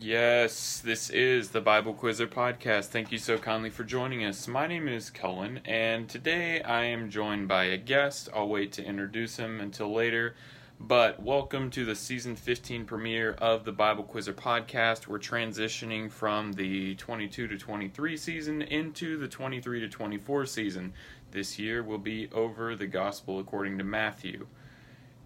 Yes, 0.00 0.80
this 0.80 1.08
is 1.08 1.50
the 1.50 1.60
Bible 1.60 1.94
Quizzer 1.94 2.26
podcast. 2.26 2.86
Thank 2.86 3.12
you 3.12 3.18
so 3.18 3.38
kindly 3.38 3.70
for 3.70 3.84
joining 3.84 4.24
us. 4.24 4.48
My 4.48 4.66
name 4.66 4.88
is 4.88 5.08
Cullen, 5.08 5.60
and 5.64 6.08
today 6.08 6.60
I 6.62 6.84
am 6.84 7.10
joined 7.10 7.46
by 7.46 7.64
a 7.66 7.76
guest. 7.76 8.28
I'll 8.34 8.48
wait 8.48 8.72
to 8.72 8.84
introduce 8.84 9.36
him 9.36 9.60
until 9.60 9.94
later. 9.94 10.34
But 10.80 11.22
welcome 11.22 11.70
to 11.70 11.84
the 11.84 11.94
season 11.94 12.34
15 12.34 12.84
premiere 12.84 13.34
of 13.34 13.64
the 13.64 13.72
Bible 13.72 14.02
Quizzer 14.02 14.34
podcast. 14.34 15.06
We're 15.06 15.20
transitioning 15.20 16.10
from 16.10 16.54
the 16.54 16.96
22 16.96 17.46
to 17.46 17.56
23 17.56 18.16
season 18.16 18.62
into 18.62 19.16
the 19.16 19.28
23 19.28 19.80
to 19.80 19.88
24 19.88 20.46
season. 20.46 20.92
This 21.30 21.58
year 21.58 21.84
will 21.84 21.98
be 21.98 22.28
over 22.32 22.74
the 22.74 22.88
Gospel 22.88 23.38
according 23.38 23.78
to 23.78 23.84
Matthew. 23.84 24.48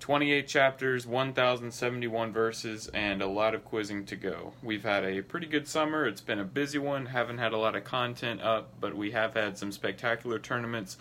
28 0.01 0.47
chapters, 0.47 1.07
1,071 1.07 2.33
verses, 2.33 2.89
and 2.95 3.21
a 3.21 3.27
lot 3.27 3.55
of 3.55 3.65
quizzing 3.65 4.05
to 4.07 4.17
go. 4.17 4.53
We've 4.63 4.85
had 4.85 5.05
a 5.05 5.23
pretty 5.23 5.47
good 5.47 5.67
summer. 5.67 6.07
It's 6.07 6.21
been 6.21 6.39
a 6.39 6.45
busy 6.45 6.79
one. 6.79 7.07
Haven't 7.07 7.39
had 7.39 7.53
a 7.53 7.59
lot 7.59 7.75
of 7.75 7.85
content 7.85 8.41
up, 8.41 8.73
but 8.81 8.97
we 8.97 9.11
have 9.11 9.35
had 9.35 9.59
some 9.59 9.73
spectacular 9.73 10.39
tournaments. 10.39 10.97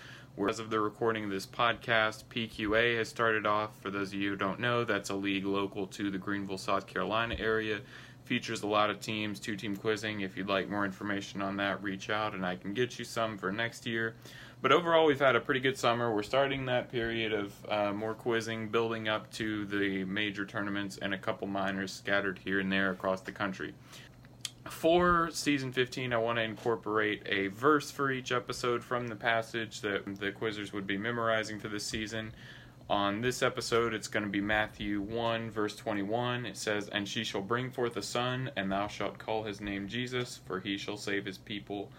As 0.49 0.59
of 0.59 0.69
the 0.69 0.79
recording 0.79 1.23
of 1.23 1.29
this 1.31 1.47
podcast, 1.47 2.25
PQA 2.25 2.97
has 2.97 3.09
started 3.09 3.47
off. 3.47 3.71
For 3.81 3.89
those 3.89 4.09
of 4.09 4.15
you 4.15 4.31
who 4.31 4.35
don't 4.35 4.59
know, 4.59 4.83
that's 4.83 5.09
a 5.09 5.15
league 5.15 5.45
local 5.45 5.87
to 5.87 6.11
the 6.11 6.19
Greenville, 6.19 6.59
South 6.59 6.85
Carolina 6.85 7.35
area. 7.39 7.81
Features 8.27 8.61
a 8.61 8.67
lot 8.67 8.89
of 8.89 8.99
teams, 8.99 9.39
two 9.39 9.55
team 9.55 9.77
quizzing. 9.77 10.19
If 10.19 10.35
you'd 10.35 10.49
like 10.49 10.69
more 10.69 10.83
information 10.83 11.41
on 11.41 11.55
that, 11.57 11.81
reach 11.81 12.09
out 12.09 12.33
and 12.33 12.45
I 12.45 12.57
can 12.57 12.73
get 12.73 12.99
you 12.99 13.05
some 13.05 13.37
for 13.37 13.53
next 13.53 13.85
year. 13.85 14.15
But 14.61 14.73
overall, 14.73 15.05
we've 15.05 15.17
had 15.17 15.37
a 15.37 15.39
pretty 15.39 15.61
good 15.61 15.77
summer. 15.77 16.13
We're 16.13 16.23
starting 16.23 16.65
that 16.65 16.91
period 16.91 17.31
of 17.31 17.53
uh, 17.69 17.93
more 17.93 18.13
quizzing, 18.13 18.67
building 18.67 19.07
up 19.07 19.31
to 19.35 19.63
the 19.67 20.03
major 20.03 20.45
tournaments 20.45 20.97
and 21.01 21.13
a 21.13 21.17
couple 21.17 21.47
minors 21.47 21.93
scattered 21.93 22.37
here 22.43 22.59
and 22.59 22.69
there 22.69 22.91
across 22.91 23.21
the 23.21 23.31
country. 23.31 23.73
For 24.69 25.29
season 25.31 25.71
15, 25.71 26.11
I 26.11 26.17
want 26.17 26.37
to 26.37 26.43
incorporate 26.43 27.23
a 27.27 27.47
verse 27.47 27.91
for 27.91 28.11
each 28.11 28.33
episode 28.33 28.83
from 28.83 29.07
the 29.07 29.15
passage 29.15 29.79
that 29.81 30.03
the 30.19 30.33
quizzers 30.33 30.73
would 30.73 30.85
be 30.85 30.97
memorizing 30.97 31.59
for 31.59 31.69
this 31.69 31.85
season. 31.85 32.33
On 32.89 33.19
this 33.21 33.43
episode, 33.43 33.93
it's 33.93 34.07
going 34.07 34.23
to 34.23 34.29
be 34.29 34.39
Matthew 34.39 35.01
1, 35.01 35.51
verse 35.51 35.75
21. 35.75 36.45
It 36.45 36.55
says, 36.55 36.87
And 36.87 37.07
she 37.07 37.23
shall 37.23 37.41
bring 37.41 37.69
forth 37.69 37.97
a 37.97 38.01
son, 38.01 38.49
and 38.55 38.71
thou 38.71 38.87
shalt 38.87 39.17
call 39.17 39.43
his 39.43 39.59
name 39.59 39.87
Jesus, 39.87 40.39
for 40.45 40.61
he 40.61 40.77
shall 40.77 40.97
save 40.97 41.25
his 41.25 41.37
people 41.37 41.91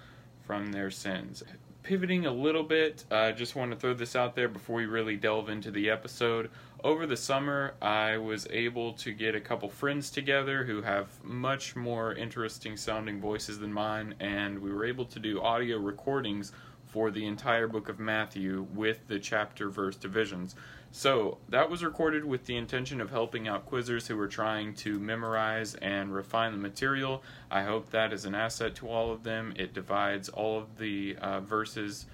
from 0.47 0.72
their 0.72 0.91
sins 0.91 1.42
pivoting 1.89 2.27
a 2.27 2.30
little 2.30 2.64
bit, 2.64 3.03
I 3.11 3.28
uh, 3.28 3.33
just 3.33 3.56
want 3.56 3.70
to 3.70 3.77
throw 3.78 3.95
this 3.95 4.14
out 4.14 4.34
there 4.34 4.47
before 4.47 4.77
we 4.77 4.84
really 4.84 5.17
delve 5.17 5.48
into 5.48 5.70
the 5.70 5.89
episode. 5.89 6.50
Over 6.84 7.06
the 7.06 7.17
summer, 7.17 7.77
I 7.80 8.19
was 8.19 8.47
able 8.50 8.92
to 8.92 9.11
get 9.11 9.34
a 9.34 9.41
couple 9.41 9.70
friends 9.70 10.11
together 10.11 10.64
who 10.64 10.83
have 10.83 11.08
much 11.25 11.77
more 11.77 12.12
interesting 12.12 12.77
sounding 12.77 13.23
voices 13.23 13.58
than 13.58 13.73
mine, 13.73 14.14
and 14.20 14.58
we 14.58 14.70
were 14.70 14.84
able 14.84 15.06
to 15.06 15.19
do 15.19 15.41
audio 15.41 15.78
recordings 15.78 16.52
for 16.84 17.11
the 17.11 17.25
entire 17.25 17.67
book 17.67 17.89
of 17.89 17.98
Matthew 17.98 18.67
with 18.75 19.06
the 19.06 19.19
chapter 19.19 19.70
verse 19.70 19.97
divisions. 19.97 20.56
So 20.91 21.39
that 21.50 21.69
was 21.69 21.84
recorded 21.84 22.25
with 22.25 22.47
the 22.47 22.56
intention 22.56 23.00
of 23.00 23.11
helping 23.11 23.47
out 23.47 23.70
quizzers 23.70 24.06
who 24.06 24.17
were 24.17 24.27
trying 24.27 24.75
to 24.77 24.98
memorize 24.98 25.75
and 25.75 26.14
refine 26.14 26.53
the 26.53 26.58
material. 26.58 27.22
I 27.50 27.62
hope 27.62 27.91
that 27.91 28.12
is 28.12 28.25
an 28.25 28.34
asset 28.34 28.75
to 28.77 28.89
all 28.89 29.12
of 29.12 29.22
them. 29.22 29.53
It 29.56 29.75
divides 29.75 30.28
all 30.30 30.58
of 30.58 30.78
the 30.78 31.17
uh, 31.20 31.41
verses, 31.41 32.06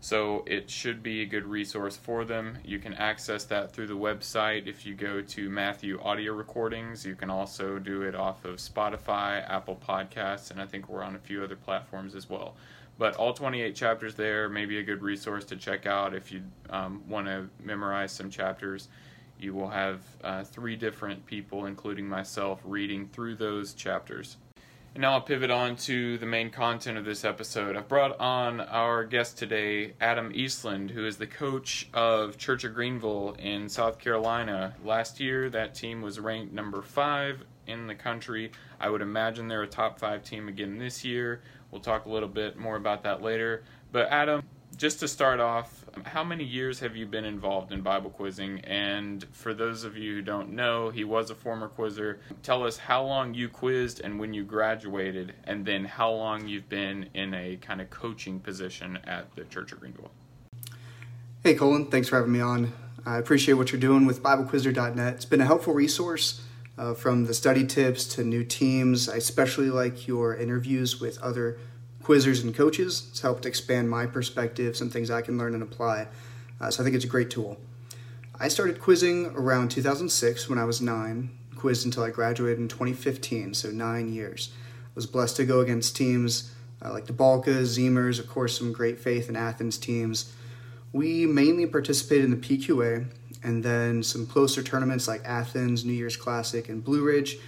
so 0.00 0.44
it 0.46 0.68
should 0.68 1.02
be 1.02 1.22
a 1.22 1.26
good 1.26 1.46
resource 1.46 1.96
for 1.96 2.24
them. 2.24 2.58
You 2.64 2.78
can 2.78 2.94
access 2.94 3.44
that 3.44 3.72
through 3.72 3.86
the 3.86 3.94
website 3.96 4.66
if 4.66 4.84
you 4.84 4.94
go 4.94 5.22
to 5.22 5.48
Matthew 5.48 6.00
Audio 6.02 6.32
Recordings. 6.32 7.06
You 7.06 7.14
can 7.14 7.30
also 7.30 7.78
do 7.78 8.02
it 8.02 8.16
off 8.16 8.44
of 8.44 8.56
Spotify, 8.56 9.48
Apple 9.48 9.76
Podcasts, 9.76 10.50
and 10.50 10.60
I 10.60 10.66
think 10.66 10.88
we're 10.88 11.04
on 11.04 11.14
a 11.14 11.20
few 11.20 11.44
other 11.44 11.56
platforms 11.56 12.14
as 12.14 12.28
well. 12.28 12.56
But 13.00 13.16
all 13.16 13.32
28 13.32 13.74
chapters 13.74 14.14
there 14.14 14.50
may 14.50 14.66
be 14.66 14.78
a 14.78 14.82
good 14.82 15.00
resource 15.00 15.46
to 15.46 15.56
check 15.56 15.86
out 15.86 16.12
if 16.14 16.30
you 16.30 16.42
um, 16.68 17.02
want 17.08 17.28
to 17.28 17.48
memorize 17.58 18.12
some 18.12 18.28
chapters. 18.28 18.88
You 19.38 19.54
will 19.54 19.70
have 19.70 20.02
uh, 20.22 20.44
three 20.44 20.76
different 20.76 21.24
people, 21.24 21.64
including 21.64 22.06
myself, 22.06 22.60
reading 22.62 23.08
through 23.08 23.36
those 23.36 23.72
chapters. 23.72 24.36
And 24.94 25.00
now 25.00 25.12
I'll 25.12 25.22
pivot 25.22 25.50
on 25.50 25.76
to 25.76 26.18
the 26.18 26.26
main 26.26 26.50
content 26.50 26.98
of 26.98 27.06
this 27.06 27.24
episode. 27.24 27.74
I've 27.74 27.88
brought 27.88 28.20
on 28.20 28.60
our 28.60 29.04
guest 29.04 29.38
today, 29.38 29.94
Adam 29.98 30.30
Eastland, 30.34 30.90
who 30.90 31.06
is 31.06 31.16
the 31.16 31.26
coach 31.26 31.88
of 31.94 32.36
Church 32.36 32.64
of 32.64 32.74
Greenville 32.74 33.34
in 33.38 33.70
South 33.70 33.98
Carolina. 33.98 34.74
Last 34.84 35.20
year, 35.20 35.48
that 35.48 35.74
team 35.74 36.02
was 36.02 36.20
ranked 36.20 36.52
number 36.52 36.82
five 36.82 37.44
in 37.66 37.86
the 37.86 37.94
country. 37.94 38.52
I 38.80 38.88
would 38.90 39.02
imagine 39.02 39.48
they're 39.48 39.62
a 39.62 39.66
top 39.66 39.98
five 39.98 40.22
team 40.22 40.48
again 40.48 40.78
this 40.78 41.04
year. 41.04 41.42
We'll 41.70 41.80
talk 41.80 42.06
a 42.06 42.10
little 42.10 42.28
bit 42.28 42.56
more 42.56 42.76
about 42.76 43.02
that 43.04 43.22
later. 43.22 43.64
But 43.92 44.08
Adam, 44.10 44.42
just 44.76 45.00
to 45.00 45.08
start 45.08 45.40
off, 45.40 45.84
how 46.04 46.24
many 46.24 46.44
years 46.44 46.80
have 46.80 46.96
you 46.96 47.06
been 47.06 47.24
involved 47.24 47.72
in 47.72 47.82
Bible 47.82 48.10
quizzing? 48.10 48.60
And 48.60 49.24
for 49.32 49.52
those 49.52 49.84
of 49.84 49.96
you 49.96 50.16
who 50.16 50.22
don't 50.22 50.52
know, 50.52 50.90
he 50.90 51.04
was 51.04 51.30
a 51.30 51.34
former 51.34 51.68
quizzer. 51.68 52.20
Tell 52.42 52.64
us 52.64 52.78
how 52.78 53.04
long 53.04 53.34
you 53.34 53.48
quizzed 53.48 54.00
and 54.00 54.18
when 54.18 54.32
you 54.32 54.44
graduated, 54.44 55.34
and 55.44 55.66
then 55.66 55.84
how 55.84 56.10
long 56.10 56.48
you've 56.48 56.68
been 56.68 57.08
in 57.14 57.34
a 57.34 57.56
kind 57.56 57.80
of 57.80 57.90
coaching 57.90 58.40
position 58.40 58.98
at 59.04 59.34
the 59.34 59.44
Church 59.44 59.72
of 59.72 59.80
Greenville. 59.80 60.10
Hey, 61.42 61.54
Cullen, 61.54 61.86
thanks 61.86 62.08
for 62.08 62.16
having 62.16 62.32
me 62.32 62.40
on. 62.40 62.72
I 63.04 63.18
appreciate 63.18 63.54
what 63.54 63.72
you're 63.72 63.80
doing 63.80 64.06
with 64.06 64.22
BibleQuizzer.net. 64.22 65.14
It's 65.14 65.24
been 65.24 65.40
a 65.40 65.46
helpful 65.46 65.74
resource 65.74 66.42
uh, 66.80 66.94
from 66.94 67.26
the 67.26 67.34
study 67.34 67.66
tips 67.66 68.06
to 68.06 68.24
new 68.24 68.42
teams. 68.42 69.06
I 69.06 69.16
especially 69.16 69.68
like 69.68 70.08
your 70.08 70.34
interviews 70.34 70.98
with 70.98 71.20
other 71.20 71.58
quizzers 72.02 72.42
and 72.42 72.54
coaches. 72.54 73.06
It's 73.10 73.20
helped 73.20 73.44
expand 73.44 73.90
my 73.90 74.06
perspective, 74.06 74.76
some 74.76 74.88
things 74.88 75.10
I 75.10 75.20
can 75.20 75.36
learn 75.36 75.52
and 75.52 75.62
apply. 75.62 76.08
Uh, 76.58 76.70
so 76.70 76.82
I 76.82 76.84
think 76.84 76.96
it's 76.96 77.04
a 77.04 77.08
great 77.08 77.28
tool. 77.28 77.58
I 78.38 78.48
started 78.48 78.80
quizzing 78.80 79.26
around 79.26 79.70
2006 79.70 80.48
when 80.48 80.58
I 80.58 80.64
was 80.64 80.80
nine, 80.80 81.30
quizzed 81.54 81.84
until 81.84 82.02
I 82.02 82.10
graduated 82.10 82.58
in 82.58 82.68
2015, 82.68 83.52
so 83.52 83.70
nine 83.70 84.10
years. 84.10 84.50
I 84.86 84.92
was 84.94 85.06
blessed 85.06 85.36
to 85.36 85.44
go 85.44 85.60
against 85.60 85.94
teams 85.94 86.54
uh, 86.82 86.92
like 86.92 87.06
the 87.06 87.12
Balkas, 87.12 87.78
Zemers, 87.78 88.18
of 88.18 88.26
course, 88.26 88.56
some 88.56 88.72
great 88.72 88.98
faith 88.98 89.28
and 89.28 89.36
Athens 89.36 89.76
teams. 89.76 90.32
We 90.92 91.26
mainly 91.26 91.66
participated 91.66 92.24
in 92.24 92.30
the 92.30 92.36
PQA, 92.38 93.06
and 93.42 93.62
then 93.62 94.02
some 94.02 94.26
closer 94.26 94.62
tournaments 94.62 95.08
like 95.08 95.22
Athens, 95.24 95.84
New 95.84 95.92
Year's 95.92 96.16
Classic, 96.16 96.68
and 96.68 96.84
Blue 96.84 97.04
Ridge. 97.04 97.38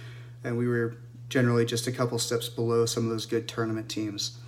And 0.43 0.57
we 0.57 0.67
were 0.67 0.97
generally 1.29 1.65
just 1.65 1.87
a 1.87 1.91
couple 1.91 2.19
steps 2.19 2.49
below 2.49 2.85
some 2.85 3.05
of 3.05 3.09
those 3.09 3.25
good 3.25 3.47
tournament 3.47 3.89
teams. 3.89 4.39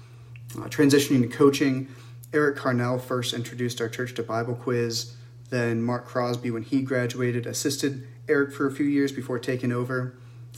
Uh, 0.58 0.64
transitioning 0.64 1.22
to 1.22 1.28
coaching, 1.28 1.88
Eric 2.34 2.58
Carnell 2.58 3.02
first 3.02 3.34
introduced 3.34 3.80
our 3.82 3.90
church 3.90 4.14
to 4.16 4.24
Bible 4.24 4.56
quiz. 4.56 5.16
Then 5.50 5.82
Mark 5.82 6.06
Crosby, 6.06 6.52
when 6.52 6.64
he 6.64 6.82
graduated, 6.82 7.46
assisted 7.46 8.08
Eric 8.28 8.54
for 8.54 8.68
a 8.68 8.72
few 8.72 8.86
years 8.86 9.12
before 9.12 9.40
taking 9.40 9.72
over. 9.72 10.18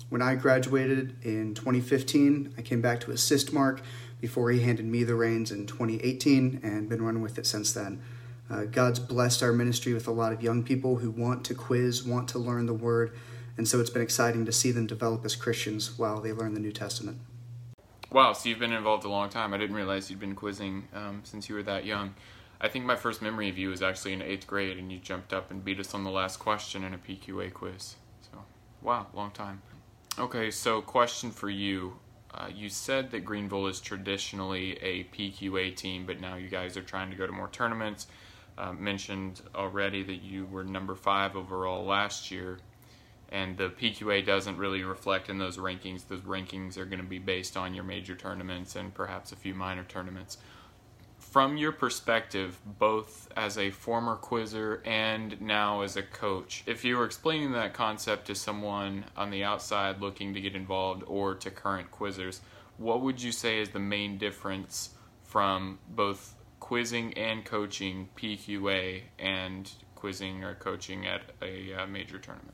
When 0.09 0.21
I 0.21 0.35
graduated 0.35 1.15
in 1.23 1.53
2015, 1.53 2.53
I 2.57 2.61
came 2.61 2.81
back 2.81 2.99
to 3.01 3.11
assist 3.11 3.51
Mark 3.51 3.81
before 4.21 4.49
he 4.51 4.61
handed 4.61 4.85
me 4.85 5.03
the 5.03 5.15
reins 5.15 5.51
in 5.51 5.67
2018 5.67 6.61
and 6.63 6.89
been 6.89 7.01
running 7.01 7.21
with 7.21 7.37
it 7.37 7.45
since 7.45 7.73
then. 7.73 8.01
Uh, 8.49 8.63
God's 8.63 8.99
blessed 8.99 9.43
our 9.43 9.51
ministry 9.51 9.93
with 9.93 10.07
a 10.07 10.11
lot 10.11 10.31
of 10.31 10.41
young 10.41 10.63
people 10.63 10.97
who 10.97 11.11
want 11.11 11.43
to 11.45 11.53
quiz, 11.53 12.03
want 12.03 12.29
to 12.29 12.39
learn 12.39 12.65
the 12.65 12.73
Word, 12.73 13.13
and 13.57 13.67
so 13.67 13.79
it's 13.81 13.89
been 13.89 14.01
exciting 14.01 14.45
to 14.45 14.51
see 14.51 14.71
them 14.71 14.87
develop 14.87 15.25
as 15.25 15.35
Christians 15.35 15.97
while 15.97 16.21
they 16.21 16.31
learn 16.31 16.53
the 16.53 16.59
New 16.59 16.71
Testament. 16.71 17.19
Wow, 18.09 18.31
so 18.31 18.47
you've 18.47 18.59
been 18.59 18.71
involved 18.71 19.03
a 19.03 19.09
long 19.09 19.29
time. 19.29 19.53
I 19.53 19.57
didn't 19.57 19.75
realize 19.75 20.09
you'd 20.09 20.19
been 20.19 20.35
quizzing 20.35 20.87
um, 20.93 21.21
since 21.23 21.49
you 21.49 21.55
were 21.55 21.63
that 21.63 21.83
young. 21.83 22.15
I 22.61 22.69
think 22.69 22.85
my 22.85 22.95
first 22.95 23.21
memory 23.21 23.49
of 23.49 23.57
you 23.57 23.69
was 23.69 23.81
actually 23.81 24.13
in 24.13 24.21
eighth 24.21 24.47
grade, 24.47 24.77
and 24.77 24.91
you 24.91 24.99
jumped 24.99 25.33
up 25.33 25.51
and 25.51 25.63
beat 25.63 25.79
us 25.79 25.93
on 25.93 26.05
the 26.05 26.09
last 26.09 26.37
question 26.37 26.85
in 26.85 26.93
a 26.93 26.97
PQA 26.97 27.53
quiz. 27.53 27.95
So, 28.31 28.39
wow, 28.81 29.07
long 29.13 29.31
time. 29.31 29.61
Okay, 30.17 30.49
so 30.51 30.81
question 30.81 31.31
for 31.31 31.49
you. 31.49 32.00
Uh, 32.33 32.47
you 32.53 32.69
said 32.69 33.11
that 33.11 33.25
Greenville 33.25 33.67
is 33.67 33.81
traditionally 33.81 34.77
a 34.81 35.03
PQA 35.05 35.75
team, 35.75 36.05
but 36.05 36.21
now 36.21 36.35
you 36.35 36.47
guys 36.47 36.77
are 36.77 36.81
trying 36.81 37.09
to 37.09 37.15
go 37.17 37.27
to 37.27 37.33
more 37.33 37.50
tournaments 37.50 38.07
uh, 38.57 38.74
mentioned 38.74 39.42
already 39.56 40.04
that 40.04 40.21
you 40.21 40.45
were 40.45 40.63
number 40.63 40.95
five 40.95 41.36
overall 41.36 41.86
last 41.86 42.31
year, 42.31 42.59
and 43.30 43.57
the 43.57 43.69
PQA 43.69 44.25
doesn't 44.25 44.57
really 44.57 44.83
reflect 44.83 45.30
in 45.30 45.38
those 45.38 45.57
rankings. 45.57 46.07
Those 46.07 46.21
rankings 46.21 46.77
are 46.77 46.86
going 46.86 47.01
to 47.01 47.07
be 47.07 47.19
based 47.19 47.57
on 47.57 47.74
your 47.74 47.83
major 47.83 48.15
tournaments 48.15 48.75
and 48.75 48.94
perhaps 48.94 49.31
a 49.31 49.36
few 49.36 49.54
minor 49.54 49.83
tournaments. 49.83 50.38
From 51.19 51.57
your 51.57 51.74
perspective, 51.74 52.57
both 52.80 53.30
as 53.36 53.57
a 53.57 53.69
former 53.69 54.15
quizzer 54.15 54.81
and 54.86 55.39
now 55.42 55.81
as 55.81 55.98
a 55.98 56.01
coach, 56.01 56.63
if 56.65 56.86
you 56.86 56.98
were 56.98 57.06
explaining 57.06 57.51
that 57.51 57.74
concept 57.74 58.27
to 58.27 58.36
someone 58.36 59.06
on 59.15 59.30
the 59.30 59.44
outside 59.44 60.00
looking 60.00 60.33
to 60.33 60.42
get 60.42 60.56
involved 60.56 61.03
or 61.06 61.36
to 61.36 61.51
current 61.51 61.92
quizzers, 61.92 62.39
what 62.77 63.01
would 63.01 63.21
you 63.21 63.31
say 63.31 63.60
is 63.60 63.69
the 63.69 63.80
main 63.80 64.18
difference 64.18 64.92
from 65.24 65.80
both 65.89 66.37
quizzing 66.67 67.13
and 67.13 67.45
coaching 67.45 68.09
PQA 68.17 69.01
and 69.17 69.71
quizzing 69.95 70.43
or 70.43 70.53
coaching 70.55 71.07
at 71.07 71.21
a 71.41 71.73
uh, 71.73 71.87
major 71.87 72.17
tournament? 72.17 72.53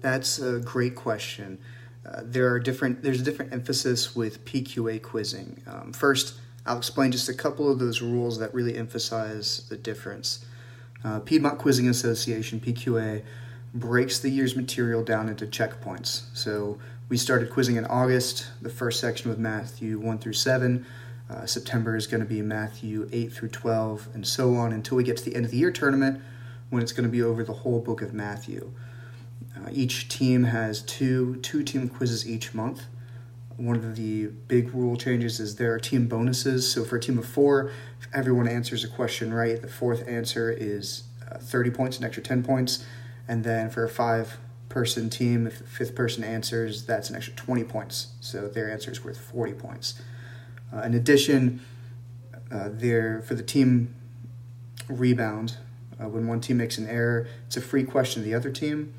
That's 0.00 0.38
a 0.38 0.60
great 0.60 0.94
question. 0.94 1.58
uh, 2.06 2.20
there 2.22 2.46
are 2.52 2.60
different. 2.60 3.02
There's 3.02 3.20
a 3.20 3.24
different 3.24 3.52
emphasis 3.52 4.14
with 4.14 4.44
PQA 4.44 5.02
quizzing. 5.02 5.60
Um, 5.66 5.92
first, 5.92 6.34
I'll 6.64 6.78
explain 6.78 7.10
just 7.10 7.28
a 7.28 7.34
couple 7.34 7.68
of 7.68 7.80
those 7.80 8.00
rules 8.00 8.38
that 8.38 8.54
really 8.54 8.76
emphasize 8.76 9.66
the 9.68 9.76
difference. 9.76 10.46
Uh, 11.04 11.18
Piedmont 11.18 11.58
Quizzing 11.58 11.88
Association 11.88 12.60
(PQA) 12.60 13.24
breaks 13.74 14.20
the 14.20 14.30
year's 14.30 14.54
material 14.54 15.02
down 15.02 15.28
into 15.28 15.44
checkpoints. 15.44 16.22
So 16.34 16.78
we 17.08 17.16
started 17.16 17.50
quizzing 17.50 17.74
in 17.74 17.84
August. 17.84 18.46
The 18.62 18.70
first 18.70 19.00
section 19.00 19.28
with 19.28 19.40
Matthew 19.40 19.98
one 19.98 20.18
through 20.18 20.34
seven. 20.34 20.86
Uh, 21.30 21.44
September 21.44 21.94
is 21.94 22.06
going 22.06 22.22
to 22.22 22.26
be 22.26 22.40
Matthew 22.40 23.08
8 23.12 23.32
through 23.32 23.50
12, 23.50 24.08
and 24.14 24.26
so 24.26 24.54
on 24.54 24.72
until 24.72 24.96
we 24.96 25.04
get 25.04 25.18
to 25.18 25.24
the 25.24 25.36
end 25.36 25.44
of 25.44 25.50
the 25.50 25.58
year 25.58 25.70
tournament 25.70 26.22
when 26.70 26.82
it's 26.82 26.92
going 26.92 27.04
to 27.04 27.10
be 27.10 27.22
over 27.22 27.44
the 27.44 27.52
whole 27.52 27.80
book 27.80 28.00
of 28.00 28.14
Matthew. 28.14 28.72
Uh, 29.56 29.68
each 29.72 30.08
team 30.08 30.44
has 30.44 30.82
two 30.82 31.36
two 31.36 31.62
team 31.62 31.88
quizzes 31.88 32.28
each 32.28 32.54
month. 32.54 32.84
One 33.56 33.76
of 33.76 33.96
the 33.96 34.26
big 34.26 34.72
rule 34.72 34.96
changes 34.96 35.40
is 35.40 35.56
there 35.56 35.74
are 35.74 35.80
team 35.80 36.06
bonuses. 36.06 36.70
So 36.70 36.84
for 36.84 36.96
a 36.96 37.00
team 37.00 37.18
of 37.18 37.26
four, 37.26 37.72
if 38.00 38.08
everyone 38.14 38.46
answers 38.46 38.84
a 38.84 38.88
question 38.88 39.34
right, 39.34 39.60
the 39.60 39.68
fourth 39.68 40.06
answer 40.06 40.50
is 40.50 41.04
uh, 41.30 41.38
30 41.38 41.70
points, 41.70 41.98
an 41.98 42.04
extra 42.04 42.22
10 42.22 42.44
points. 42.44 42.84
And 43.26 43.42
then 43.42 43.68
for 43.68 43.84
a 43.84 43.88
five 43.88 44.38
person 44.68 45.10
team, 45.10 45.46
if 45.46 45.58
the 45.58 45.64
fifth 45.64 45.94
person 45.94 46.22
answers, 46.22 46.86
that's 46.86 47.10
an 47.10 47.16
extra 47.16 47.34
20 47.34 47.64
points. 47.64 48.12
So 48.20 48.46
their 48.46 48.70
answer 48.70 48.92
is 48.92 49.04
worth 49.04 49.18
40 49.18 49.54
points. 49.54 50.00
Uh, 50.74 50.82
in 50.82 50.94
addition, 50.94 51.60
uh, 52.50 52.68
there 52.72 53.22
for 53.22 53.34
the 53.34 53.42
team 53.42 53.94
rebound, 54.88 55.56
uh, 56.00 56.08
when 56.08 56.26
one 56.26 56.40
team 56.40 56.58
makes 56.58 56.78
an 56.78 56.86
error, 56.88 57.28
it's 57.46 57.56
a 57.56 57.60
free 57.60 57.84
question 57.84 58.22
to 58.22 58.28
the 58.28 58.34
other 58.34 58.50
team 58.50 58.94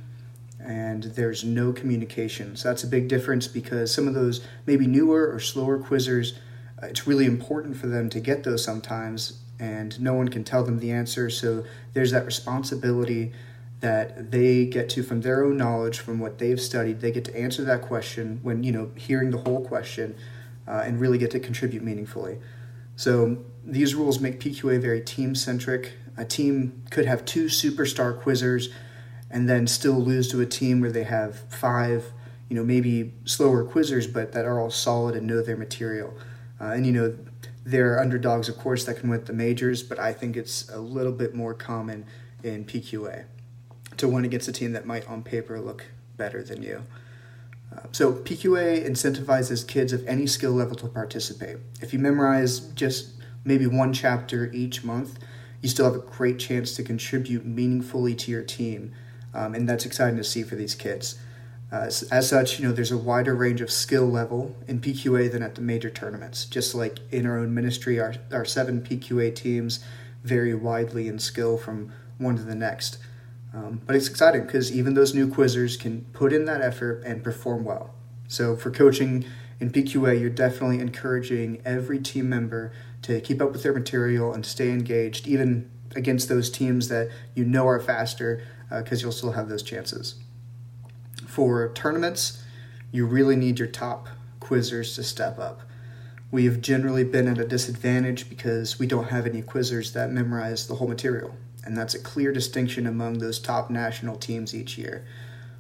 and 0.60 1.04
there's 1.04 1.44
no 1.44 1.72
communication. 1.72 2.56
So 2.56 2.70
that's 2.70 2.84
a 2.84 2.88
big 2.88 3.08
difference 3.08 3.48
because 3.48 3.94
some 3.94 4.08
of 4.08 4.14
those 4.14 4.46
maybe 4.66 4.88
newer 4.88 5.32
or 5.32 5.40
slower 5.40 5.80
quizzers, 5.80 6.34
uh, 6.82 6.88
it's 6.88 7.08
really 7.08 7.26
important 7.26 7.78
for 7.78 7.88
them 7.88 8.10
to 8.10 8.20
get 8.20 8.44
those 8.44 8.64
sometimes, 8.64 9.40
and 9.60 10.00
no 10.00 10.14
one 10.14 10.28
can 10.28 10.44
tell 10.44 10.64
them 10.64 10.80
the 10.80 10.92
answer. 10.92 11.30
So 11.30 11.64
there's 11.94 12.12
that 12.12 12.26
responsibility 12.26 13.32
that 13.80 14.32
they 14.32 14.66
get 14.66 14.90
to 14.90 15.04
from 15.04 15.22
their 15.22 15.46
own 15.46 15.56
knowledge, 15.56 16.00
from 16.00 16.20
what 16.20 16.38
they've 16.38 16.60
studied, 16.60 17.00
they 17.00 17.12
get 17.12 17.24
to 17.26 17.38
answer 17.38 17.64
that 17.64 17.82
question 17.82 18.40
when 18.44 18.64
you 18.64 18.74
know 18.74 18.92
hearing 18.96 19.32
the 19.32 19.38
whole 19.38 19.66
question, 19.66 20.18
uh, 20.70 20.84
and 20.86 21.00
really 21.00 21.18
get 21.18 21.32
to 21.32 21.40
contribute 21.40 21.84
meaningfully. 21.84 22.38
So 22.96 23.44
these 23.66 23.96
rules 23.96 24.20
make 24.20 24.40
PQA 24.40 24.80
very 24.80 25.02
team 25.02 25.34
centric. 25.36 25.94
A 26.18 26.26
team 26.26 26.84
could 26.92 27.06
have 27.06 27.26
two 27.26 27.46
superstar 27.46 28.22
quizzers 28.22 28.72
and 29.32 29.50
then 29.50 29.68
still 29.68 30.00
lose 30.00 30.30
to 30.32 30.42
a 30.42 30.46
team 30.46 30.82
where 30.82 30.92
they 30.92 31.04
have 31.04 31.40
five, 31.50 32.12
you 32.50 32.56
know, 32.56 32.64
maybe 32.64 33.14
slower 33.26 33.64
quizzers, 33.64 34.12
but 34.12 34.32
that 34.34 34.46
are 34.46 34.60
all 34.60 34.70
solid 34.70 35.16
and 35.16 35.28
know 35.28 35.42
their 35.42 35.58
material. 35.58 36.14
Uh, 36.60 36.66
and, 36.66 36.86
you 36.86 36.92
know, 36.92 37.16
there 37.66 37.94
are 37.94 38.00
underdogs, 38.00 38.50
of 38.50 38.58
course, 38.58 38.86
that 38.86 38.98
can 38.98 39.10
win 39.10 39.24
the 39.24 39.34
majors, 39.34 39.84
but 39.84 40.00
I 40.00 40.14
think 40.14 40.36
it's 40.36 40.70
a 40.70 40.80
little 40.80 41.12
bit 41.12 41.34
more 41.36 41.54
common 41.54 42.06
in 42.44 42.66
PQA 42.66 43.26
to 43.98 44.08
win 44.08 44.26
against 44.26 44.48
a 44.48 44.52
team 44.52 44.74
that 44.74 44.86
might 44.86 45.08
on 45.08 45.24
paper 45.24 45.60
look 45.60 45.86
better 46.18 46.42
than 46.42 46.64
you. 46.64 46.84
So 47.92 48.14
PQA 48.14 48.88
incentivizes 48.88 49.68
kids 49.68 49.94
of 49.94 50.06
any 50.08 50.28
skill 50.28 50.52
level 50.52 50.76
to 50.78 50.88
participate. 50.88 51.58
If 51.82 51.94
you 51.94 52.00
memorize 52.00 52.60
just 52.60 53.14
maybe 53.44 53.68
one 53.68 53.94
chapter 53.94 54.52
each 54.54 54.84
month, 54.84 55.20
you 55.62 55.70
still 55.70 55.86
have 55.86 55.96
a 55.96 56.06
great 56.06 56.40
chance 56.40 56.76
to 56.76 56.84
contribute 56.84 57.46
meaningfully 57.46 58.16
to 58.16 58.32
your 58.32 58.44
team 58.44 58.94
um, 59.34 59.54
and 59.54 59.68
that's 59.68 59.86
exciting 59.86 60.18
to 60.18 60.24
see 60.24 60.44
for 60.44 60.56
these 60.56 60.76
kids. 60.76 61.20
Uh, 61.72 61.82
as, 61.82 62.04
as, 62.04 62.28
such, 62.28 62.60
you 62.60 62.68
know, 62.68 62.74
there's 62.74 62.92
a 62.92 62.98
wider 62.98 63.36
range 63.36 63.62
of 63.62 63.70
skill 63.70 64.06
level 64.06 64.56
in 64.68 64.80
PQA 64.80 65.32
than 65.32 65.44
at 65.44 65.54
the 65.54 65.62
major 65.62 65.90
tournaments. 65.90 66.46
Just 66.46 66.74
like 66.74 66.98
in 67.12 67.28
our 67.28 67.38
own 67.38 67.54
ministry, 67.54 68.00
our, 68.00 68.16
our 68.32 68.44
seven 68.44 68.82
PQA 68.82 69.36
teams 69.36 69.84
vary 70.24 70.56
widely 70.56 71.08
in 71.08 71.20
skill 71.20 71.58
from 71.58 71.94
one 72.18 72.38
to 72.38 72.44
the 72.44 72.56
next. 72.56 72.98
Um, 73.54 73.82
but 73.86 73.96
it's 73.96 74.08
exciting 74.08 74.46
because 74.46 74.72
even 74.72 74.94
those 74.94 75.16
new 75.16 75.28
quizzers 75.28 75.80
can 75.80 76.06
put 76.14 76.32
in 76.32 76.46
that 76.46 76.62
effort 76.62 77.04
and 77.06 77.24
perform 77.24 77.64
well. 77.64 77.94
So 78.28 78.56
for 78.56 78.70
coaching 78.70 79.26
in 79.60 79.72
PQA, 79.72 80.20
you're 80.20 80.30
definitely 80.30 80.80
encouraging 80.80 81.62
every 81.66 82.00
team 82.00 82.30
member 82.30 82.72
to 83.02 83.20
keep 83.22 83.42
up 83.42 83.52
with 83.52 83.64
their 83.64 83.74
material 83.74 84.34
and 84.34 84.46
stay 84.46 84.70
engaged, 84.70 85.28
even 85.28 85.70
against 85.96 86.30
those 86.30 86.50
teams 86.50 86.88
that 86.90 87.10
you 87.34 87.44
know 87.44 87.68
are 87.68 87.80
faster 87.80 88.44
because 88.70 89.02
uh, 89.02 89.04
you'll 89.04 89.12
still 89.12 89.32
have 89.32 89.50
those 89.50 89.64
chances. 89.64 90.16
For 91.28 91.72
tournaments, 91.74 92.44
you 92.92 93.06
really 93.06 93.36
need 93.36 93.60
your 93.60 93.68
top 93.68 94.10
quizzers 94.40 94.96
to 94.96 95.04
step 95.04 95.40
up. 95.40 95.62
We 96.32 96.46
have 96.46 96.62
generally 96.62 97.04
been 97.04 97.28
at 97.28 97.40
a 97.40 97.46
disadvantage 97.46 98.30
because 98.30 98.78
we 98.78 98.86
don't 98.86 99.10
have 99.10 99.26
any 99.26 99.42
quizzers 99.42 99.94
that 99.94 100.12
memorize 100.12 100.68
the 100.68 100.76
whole 100.76 100.88
material, 100.88 101.36
and 101.66 101.78
that's 101.78 101.94
a 101.94 102.00
clear 102.00 102.32
distinction 102.32 102.88
among 102.88 103.20
those 103.20 103.40
top 103.40 103.70
national 103.70 104.16
teams 104.16 104.56
each 104.56 104.78
year. 104.78 105.06